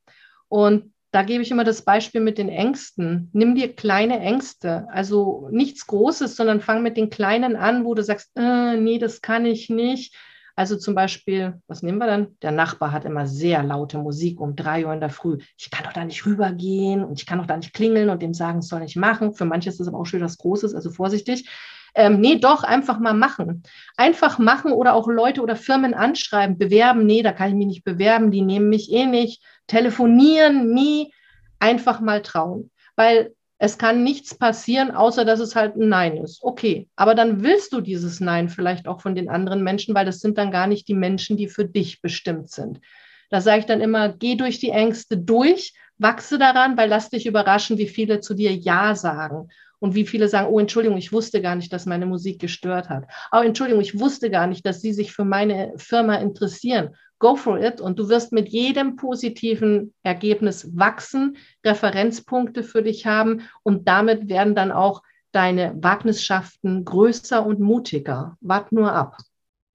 Und 0.49 0.93
da 1.11 1.23
gebe 1.23 1.43
ich 1.43 1.51
immer 1.51 1.64
das 1.64 1.87
Beispiel 1.87 2.21
mit 2.21 2.37
den 2.37 2.51
Ängsten. 2.51 3.31
Nimm 3.33 3.55
dir 3.55 3.75
kleine 3.75 4.21
Ängste, 4.21 4.87
also 4.90 5.49
nichts 5.51 5.87
Großes, 5.87 6.37
sondern 6.37 6.61
fang 6.61 6.83
mit 6.83 6.99
den 6.99 7.09
kleinen 7.09 7.57
an, 7.57 7.87
wo 7.87 7.95
du 7.95 8.03
sagst, 8.03 8.31
äh, 8.37 8.77
nee, 8.77 8.99
das 8.99 9.23
kann 9.23 9.47
ich 9.47 9.71
nicht. 9.71 10.14
Also 10.57 10.77
zum 10.77 10.95
Beispiel, 10.95 11.61
was 11.67 11.83
nehmen 11.83 11.99
wir 11.99 12.07
dann? 12.07 12.37
Der 12.40 12.53
Nachbar 12.53 12.93
hat 12.93 13.05
immer 13.05 13.27
sehr 13.27 13.62
laute 13.64 13.99
Musik 13.99 14.40
um 14.40 14.55
drei 14.55 14.87
Uhr 14.87 14.93
in 14.93 15.01
der 15.01 15.11
Früh. 15.11 15.38
Ich 15.59 15.71
kann 15.71 15.85
doch 15.85 15.93
da 15.93 16.05
nicht 16.05 16.25
rübergehen 16.27 17.05
und 17.05 17.21
ich 17.21 17.27
kann 17.27 17.38
doch 17.38 17.47
da 17.47 17.57
nicht 17.57 17.75
klingeln 17.75 18.09
und 18.09 18.23
dem 18.23 18.35
sagen, 18.35 18.61
es 18.61 18.69
soll 18.69 18.81
nicht 18.81 18.97
machen. 18.97 19.35
Für 19.35 19.45
manche 19.45 19.69
ist 19.69 19.81
das 19.81 19.88
aber 19.88 19.99
auch 19.99 20.07
schon 20.07 20.21
was 20.21 20.38
Großes, 20.38 20.75
also 20.75 20.90
vorsichtig. 20.90 21.49
Ähm, 21.97 22.21
nee, 22.21 22.38
doch, 22.38 22.64
einfach 22.64 22.99
mal 22.99 23.14
machen. 23.14 23.62
Einfach 23.97 24.38
machen 24.38 24.73
oder 24.73 24.95
auch 24.95 25.09
Leute 25.09 25.43
oder 25.43 25.57
Firmen 25.57 25.95
anschreiben, 25.95 26.59
bewerben. 26.59 27.07
Nee, 27.07 27.23
da 27.23 27.33
kann 27.33 27.51
ich 27.51 27.55
mich 27.55 27.67
nicht 27.67 27.85
bewerben, 27.85 28.31
die 28.31 28.43
nehmen 28.43 28.69
mich 28.69 28.93
eh 28.93 29.07
nicht. 29.07 29.43
Telefonieren, 29.67 30.73
nie. 30.73 31.12
Einfach 31.59 32.01
mal 32.01 32.23
trauen. 32.23 32.71
Weil 32.97 33.35
es 33.64 33.79
kann 33.79 34.05
nichts 34.05 34.35
passieren, 34.35 34.90
außer 34.90 35.24
dass 35.24 35.40
es 35.40 35.57
halt 35.57 35.74
ein 35.77 35.88
Nein 35.88 36.18
ist. 36.18 36.42
Okay, 36.42 36.87
aber 36.96 37.14
dann 37.14 37.42
willst 37.42 37.72
du 37.72 37.81
dieses 37.81 38.20
Nein 38.20 38.50
vielleicht 38.50 38.87
auch 38.87 39.00
von 39.00 39.14
den 39.14 39.31
anderen 39.31 39.64
Menschen, 39.64 39.94
weil 39.94 40.05
das 40.05 40.20
sind 40.20 40.37
dann 40.37 40.50
gar 40.50 40.66
nicht 40.66 40.87
die 40.87 40.94
Menschen, 40.94 41.38
die 41.38 41.48
für 41.48 41.64
dich 41.64 42.03
bestimmt 42.03 42.50
sind. 42.50 42.83
Da 43.31 43.40
sage 43.40 43.61
ich 43.61 43.64
dann 43.64 43.81
immer, 43.81 44.11
geh 44.11 44.35
durch 44.35 44.59
die 44.59 44.68
Ängste 44.68 45.16
durch, 45.16 45.72
wachse 45.96 46.38
daran, 46.38 46.77
weil 46.77 46.90
lass 46.90 47.09
dich 47.09 47.24
überraschen, 47.24 47.79
wie 47.79 47.88
viele 47.88 48.20
zu 48.20 48.35
dir 48.35 48.55
Ja 48.55 48.94
sagen. 48.94 49.48
Und 49.79 49.94
wie 49.94 50.07
viele 50.07 50.29
sagen, 50.29 50.48
oh, 50.50 50.61
Entschuldigung, 50.61 50.98
ich 50.98 51.12
wusste 51.12 51.40
gar 51.40 51.57
nicht, 51.57 51.72
dass 51.72 51.87
meine 51.87 52.07
Musik 52.07 52.40
gestört 52.40 52.90
hat. 52.90 53.05
Oh, 53.33 53.40
Entschuldigung, 53.40 53.83
ich 53.83 53.98
wusste 53.98 54.31
gar 54.31 54.46
nicht, 54.46 54.64
dass 54.66 54.83
Sie 54.83 54.92
sich 54.92 55.12
für 55.12 55.24
meine 55.24 55.72
Firma 55.77 56.16
interessieren 56.16 56.94
go 57.18 57.37
for 57.37 57.59
it 57.59 57.81
und 57.81 57.98
du 57.98 58.09
wirst 58.09 58.33
mit 58.33 58.48
jedem 58.48 58.96
positiven 58.96 59.94
Ergebnis 60.03 60.68
wachsen, 60.77 61.37
Referenzpunkte 61.64 62.62
für 62.62 62.83
dich 62.83 63.07
haben 63.07 63.42
und 63.62 63.88
damit 63.88 64.29
werden 64.29 64.55
dann 64.55 64.72
auch 64.72 65.03
deine 65.33 65.74
Wagnisschaften 65.83 66.85
größer 66.85 67.44
und 67.44 67.61
mutiger. 67.61 68.37
Wart 68.40 68.72
nur 68.72 68.92
ab. 68.92 69.16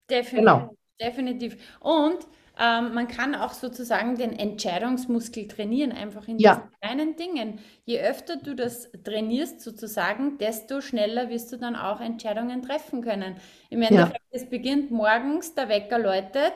Definitiv. 0.10 0.40
Genau. 0.40 0.76
Definitiv. 1.02 1.78
Und 1.80 2.18
ähm, 2.62 2.94
man 2.94 3.08
kann 3.08 3.36
auch 3.36 3.54
sozusagen 3.54 4.18
den 4.18 4.38
Entscheidungsmuskel 4.38 5.48
trainieren, 5.48 5.94
einfach 5.94 6.28
in 6.28 6.40
ja. 6.40 6.56
diesen 6.56 6.72
kleinen 6.82 7.16
Dingen. 7.16 7.60
Je 7.86 8.02
öfter 8.02 8.36
du 8.36 8.54
das 8.54 8.92
trainierst, 9.04 9.62
sozusagen, 9.62 10.38
desto 10.38 10.82
schneller 10.82 11.30
wirst 11.30 11.54
du 11.54 11.58
dann 11.58 11.78
auch 11.78 12.02
Entscheidungen 12.02 12.62
treffen 12.62 13.02
können. 13.02 13.38
Im 13.70 13.82
Endeffekt, 13.82 14.26
ja. 14.32 14.42
es 14.42 14.50
beginnt 14.50 14.92
morgens, 14.92 15.56
der 15.56 15.70
Wecker 15.70 16.00
läutet 16.00 16.54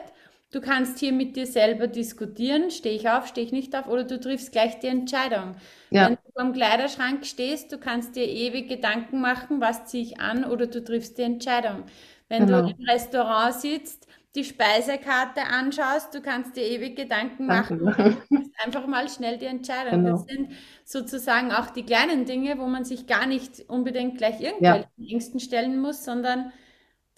Du 0.54 0.60
kannst 0.60 1.00
hier 1.00 1.12
mit 1.12 1.34
dir 1.34 1.48
selber 1.48 1.88
diskutieren, 1.88 2.70
stehe 2.70 2.94
ich 2.94 3.08
auf, 3.08 3.26
stehe 3.26 3.44
ich 3.44 3.52
nicht 3.52 3.74
auf, 3.74 3.88
oder 3.88 4.04
du 4.04 4.20
triffst 4.20 4.52
gleich 4.52 4.78
die 4.78 4.86
Entscheidung. 4.86 5.56
Ja. 5.90 6.06
Wenn 6.06 6.14
du 6.14 6.42
dem 6.42 6.52
Kleiderschrank 6.52 7.26
stehst, 7.26 7.72
du 7.72 7.78
kannst 7.78 8.14
dir 8.14 8.24
ewig 8.24 8.68
Gedanken 8.68 9.20
machen, 9.20 9.60
was 9.60 9.86
ziehe 9.86 10.04
ich 10.04 10.20
an, 10.20 10.44
oder 10.44 10.68
du 10.68 10.84
triffst 10.84 11.18
die 11.18 11.22
Entscheidung. 11.22 11.82
Wenn 12.28 12.46
genau. 12.46 12.62
du 12.62 12.68
im 12.68 12.84
Restaurant 12.88 13.54
sitzt, 13.54 14.06
die 14.36 14.44
Speisekarte 14.44 15.42
anschaust, 15.42 16.14
du 16.14 16.20
kannst 16.20 16.54
dir 16.54 16.62
ewig 16.62 16.94
Gedanken 16.94 17.46
machen, 17.46 17.80
einfach 18.64 18.86
mal 18.86 19.08
schnell 19.08 19.38
die 19.38 19.46
Entscheidung. 19.46 20.04
Genau. 20.04 20.18
Das 20.18 20.24
sind 20.26 20.52
sozusagen 20.84 21.50
auch 21.50 21.70
die 21.70 21.82
kleinen 21.82 22.26
Dinge, 22.26 22.58
wo 22.58 22.66
man 22.66 22.84
sich 22.84 23.08
gar 23.08 23.26
nicht 23.26 23.68
unbedingt 23.68 24.18
gleich 24.18 24.40
irgendwelchen 24.40 24.86
ja. 24.98 25.12
Ängsten 25.14 25.40
stellen 25.40 25.80
muss, 25.80 26.04
sondern 26.04 26.52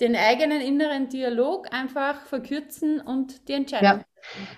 den 0.00 0.16
eigenen 0.16 0.60
inneren 0.60 1.08
Dialog 1.08 1.72
einfach 1.72 2.26
verkürzen 2.26 3.00
und 3.00 3.48
die 3.48 3.54
Entscheidung. 3.54 4.00
Ja, 4.00 4.04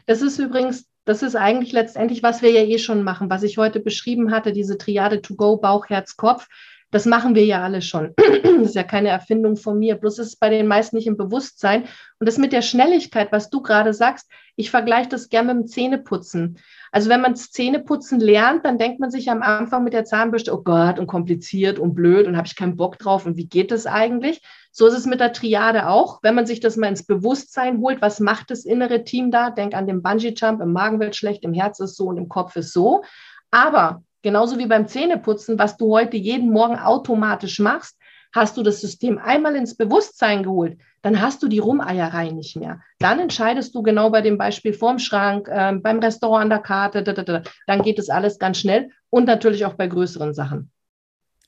das 0.07 0.22
ist 0.22 0.38
übrigens, 0.38 0.87
das 1.05 1.22
ist 1.22 1.37
eigentlich 1.37 1.72
letztendlich, 1.72 2.22
was 2.22 2.42
wir 2.42 2.51
ja 2.51 2.62
eh 2.62 2.79
schon 2.79 3.03
machen, 3.03 3.31
was 3.31 3.42
ich 3.42 3.57
heute 3.57 3.81
beschrieben 3.81 4.31
hatte, 4.31 4.53
diese 4.53 4.79
Triade 4.79 5.22
to 5.22 5.37
go, 5.37 5.57
Bauch, 5.57 5.88
Herz, 5.88 6.16
Kopf. 6.16 6.48
Das 6.90 7.05
machen 7.05 7.35
wir 7.35 7.44
ja 7.44 7.62
alle 7.62 7.83
schon. 7.83 8.14
Das 8.59 8.70
ist 8.70 8.74
ja 8.74 8.83
keine 8.83 9.09
Erfindung 9.11 9.57
von 9.57 9.79
mir. 9.79 9.94
Bloß 9.94 10.18
ist 10.18 10.27
es 10.27 10.37
bei 10.37 10.48
den 10.48 10.66
meisten 10.66 10.96
nicht 10.96 11.07
im 11.07 11.16
Bewusstsein. 11.16 11.85
Und 12.18 12.27
das 12.27 12.38
mit 12.38 12.53
der 12.53 12.62
Schnelligkeit, 12.62 13.31
was 13.31 13.51
du 13.51 13.62
gerade 13.62 13.94
sagst, 13.94 14.29
ich 14.57 14.70
vergleiche 14.70 15.09
das 15.09 15.29
gerne 15.29 15.55
mit 15.55 15.64
dem 15.64 15.68
Zähneputzen. 15.68 16.59
Also 16.92 17.11
wenn 17.11 17.20
man 17.20 17.37
Zähneputzen 17.37 18.20
lernt, 18.20 18.64
dann 18.64 18.79
denkt 18.79 19.01
man 19.01 19.11
sich 19.11 19.31
am 19.31 19.42
Anfang 19.42 19.85
mit 19.85 19.92
der 19.92 20.05
Zahnbürste, 20.05 20.53
oh 20.53 20.62
Gott, 20.62 20.98
und 20.98 21.07
kompliziert 21.07 21.79
und 21.79 21.94
blöd 21.94 22.27
und 22.27 22.37
habe 22.37 22.46
ich 22.46 22.57
keinen 22.57 22.77
Bock 22.77 22.98
drauf 22.98 23.27
und 23.27 23.37
wie 23.37 23.46
geht 23.46 23.70
das 23.70 23.87
eigentlich? 23.87 24.42
So 24.72 24.87
ist 24.87 24.94
es 24.94 25.07
mit 25.07 25.20
der 25.20 25.33
Triade 25.33 25.88
auch. 25.88 26.20
Wenn 26.22 26.35
man 26.35 26.46
sich 26.46 26.61
das 26.61 26.77
mal 26.77 26.88
ins 26.88 27.05
Bewusstsein 27.05 27.81
holt, 27.81 28.01
was 28.01 28.20
macht 28.20 28.51
das 28.51 28.64
innere 28.64 29.05
Team 29.05 29.31
da? 29.31 29.51
Denk 29.51 29.74
an 29.74 29.87
den 29.87 30.03
Bungee-Jump, 30.03 30.61
im 30.61 30.72
Magen 30.72 31.01
wird 31.01 31.16
schlecht, 31.16 31.42
im 31.42 31.53
Herz 31.53 31.81
ist 31.81 31.96
so 31.96 32.07
und 32.07 32.16
im 32.16 32.29
Kopf 32.29 32.57
ist 32.57 32.72
so. 32.72 33.03
Aber 33.51 34.03
genauso 34.22 34.59
wie 34.59 34.66
beim 34.66 34.87
Zähneputzen, 34.87 35.59
was 35.59 35.77
du 35.77 35.92
heute 35.92 36.16
jeden 36.16 36.51
Morgen 36.51 36.79
automatisch 36.79 37.59
machst, 37.59 37.97
hast 38.32 38.56
du 38.56 38.62
das 38.62 38.80
System 38.80 39.18
einmal 39.18 39.56
ins 39.56 39.76
Bewusstsein 39.76 40.42
geholt, 40.42 40.78
dann 41.02 41.20
hast 41.20 41.42
du 41.42 41.48
die 41.48 41.58
Rumeierei 41.58 42.30
nicht 42.30 42.56
mehr. 42.56 42.80
Dann 42.98 43.20
entscheidest 43.20 43.74
du 43.74 43.82
genau 43.82 44.10
bei 44.10 44.20
dem 44.20 44.38
Beispiel 44.38 44.72
vorm 44.72 44.98
Schrank, 44.98 45.48
äh, 45.48 45.72
beim 45.74 46.00
Restaurant 46.00 46.44
an 46.44 46.50
der 46.50 46.58
Karte, 46.58 47.02
da, 47.02 47.12
da, 47.12 47.22
da. 47.22 47.42
dann 47.66 47.82
geht 47.82 47.98
es 47.98 48.10
alles 48.10 48.38
ganz 48.38 48.58
schnell 48.58 48.90
und 49.10 49.26
natürlich 49.26 49.64
auch 49.64 49.74
bei 49.74 49.86
größeren 49.86 50.34
Sachen. 50.34 50.70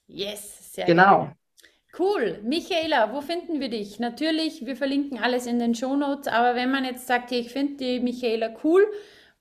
Yes, 0.07 0.75
sehr 0.75 0.87
genau. 0.87 1.25
Geil. 1.25 1.35
Cool. 1.99 2.39
Michaela, 2.45 3.13
wo 3.13 3.21
finden 3.21 3.59
wir 3.61 3.69
dich? 3.69 3.99
Natürlich, 3.99 4.65
wir 4.65 4.77
verlinken 4.77 5.19
alles 5.19 5.47
in 5.47 5.59
den 5.59 5.75
Shownotes, 5.75 6.29
aber 6.29 6.55
wenn 6.55 6.71
man 6.71 6.85
jetzt 6.85 7.07
sagt, 7.07 7.33
ich 7.33 7.53
finde 7.53 7.77
die 7.77 8.01
Michaela 8.01 8.51
cool, 8.63 8.87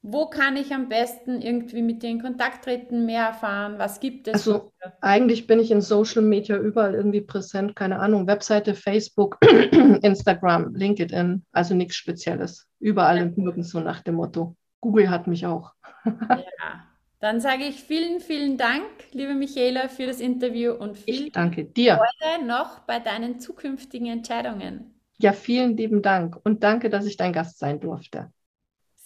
wo 0.02 0.28
kann 0.28 0.56
ich 0.56 0.74
am 0.74 0.88
besten 0.88 1.42
irgendwie 1.42 1.82
mit 1.82 2.02
dir 2.02 2.10
in 2.10 2.22
Kontakt 2.22 2.64
treten, 2.64 3.06
mehr 3.06 3.28
erfahren? 3.28 3.76
Was 3.78 4.00
gibt 4.00 4.28
es? 4.28 4.34
Also 4.34 4.72
eigentlich 5.02 5.46
bin 5.46 5.60
ich 5.60 5.72
in 5.72 5.82
Social 5.82 6.22
Media 6.22 6.58
überall 6.58 6.96
irgendwie 6.96 7.22
präsent, 7.22 7.76
keine 7.76 8.00
Ahnung, 8.00 8.26
Webseite, 8.26 8.76
Facebook, 8.76 9.38
Instagram, 10.02 10.74
LinkedIn, 10.74 11.46
also 11.52 11.76
nichts 11.76 11.96
Spezielles. 11.96 12.68
Überall 12.80 13.18
ja. 13.18 13.24
und 13.24 13.38
nirgends 13.38 13.72
so 13.72 13.80
nach 13.82 14.02
dem 14.02 14.16
Motto. 14.16 14.56
Google 14.80 15.10
hat 15.10 15.28
mich 15.28 15.46
auch. 15.46 15.74
ja. 16.06 16.86
Dann 17.20 17.42
sage 17.42 17.66
ich 17.66 17.84
vielen, 17.84 18.22
vielen 18.22 18.58
Dank, 18.58 18.86
liebe 19.12 19.34
Michaela, 19.34 19.90
für 19.90 20.06
das 20.06 20.22
Interview 20.22 20.72
und 20.72 20.98
viel 20.98 21.26
ich 21.26 21.32
danke 21.34 21.66
dir. 21.66 21.98
Freude 21.98 22.46
noch 22.46 22.80
bei 22.80 23.00
deinen 23.00 23.42
zukünftigen 23.42 24.08
Entscheidungen. 24.08 24.94
Ja, 25.18 25.34
vielen 25.34 25.76
lieben 25.76 26.02
Dank 26.02 26.40
und 26.46 26.64
danke, 26.64 26.90
dass 26.90 27.06
ich 27.06 27.18
dein 27.18 27.34
Gast 27.34 27.60
sein 27.60 27.82
durfte. 27.82 28.32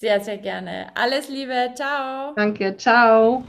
Sehr, 0.04 0.20
sehr 0.20 0.38
gerne. 0.38 0.88
Alles 0.96 1.30
Liebe. 1.30 1.72
Ciao. 1.76 2.34
Danke. 2.36 2.76
Ciao. 2.76 3.46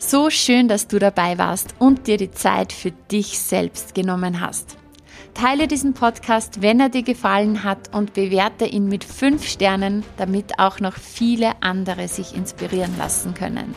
So 0.00 0.28
schön, 0.28 0.66
dass 0.66 0.88
du 0.88 0.98
dabei 0.98 1.38
warst 1.38 1.76
und 1.78 2.08
dir 2.08 2.16
die 2.16 2.32
Zeit 2.32 2.72
für 2.72 2.90
dich 2.90 3.38
selbst 3.38 3.94
genommen 3.94 4.40
hast. 4.40 4.76
Teile 5.34 5.68
diesen 5.68 5.94
Podcast, 5.94 6.62
wenn 6.62 6.80
er 6.80 6.88
dir 6.88 7.04
gefallen 7.04 7.62
hat 7.62 7.94
und 7.94 8.14
bewerte 8.14 8.66
ihn 8.66 8.88
mit 8.88 9.04
fünf 9.04 9.46
Sternen, 9.46 10.02
damit 10.16 10.58
auch 10.58 10.80
noch 10.80 10.96
viele 10.96 11.52
andere 11.62 12.08
sich 12.08 12.34
inspirieren 12.34 12.98
lassen 12.98 13.34
können. 13.34 13.76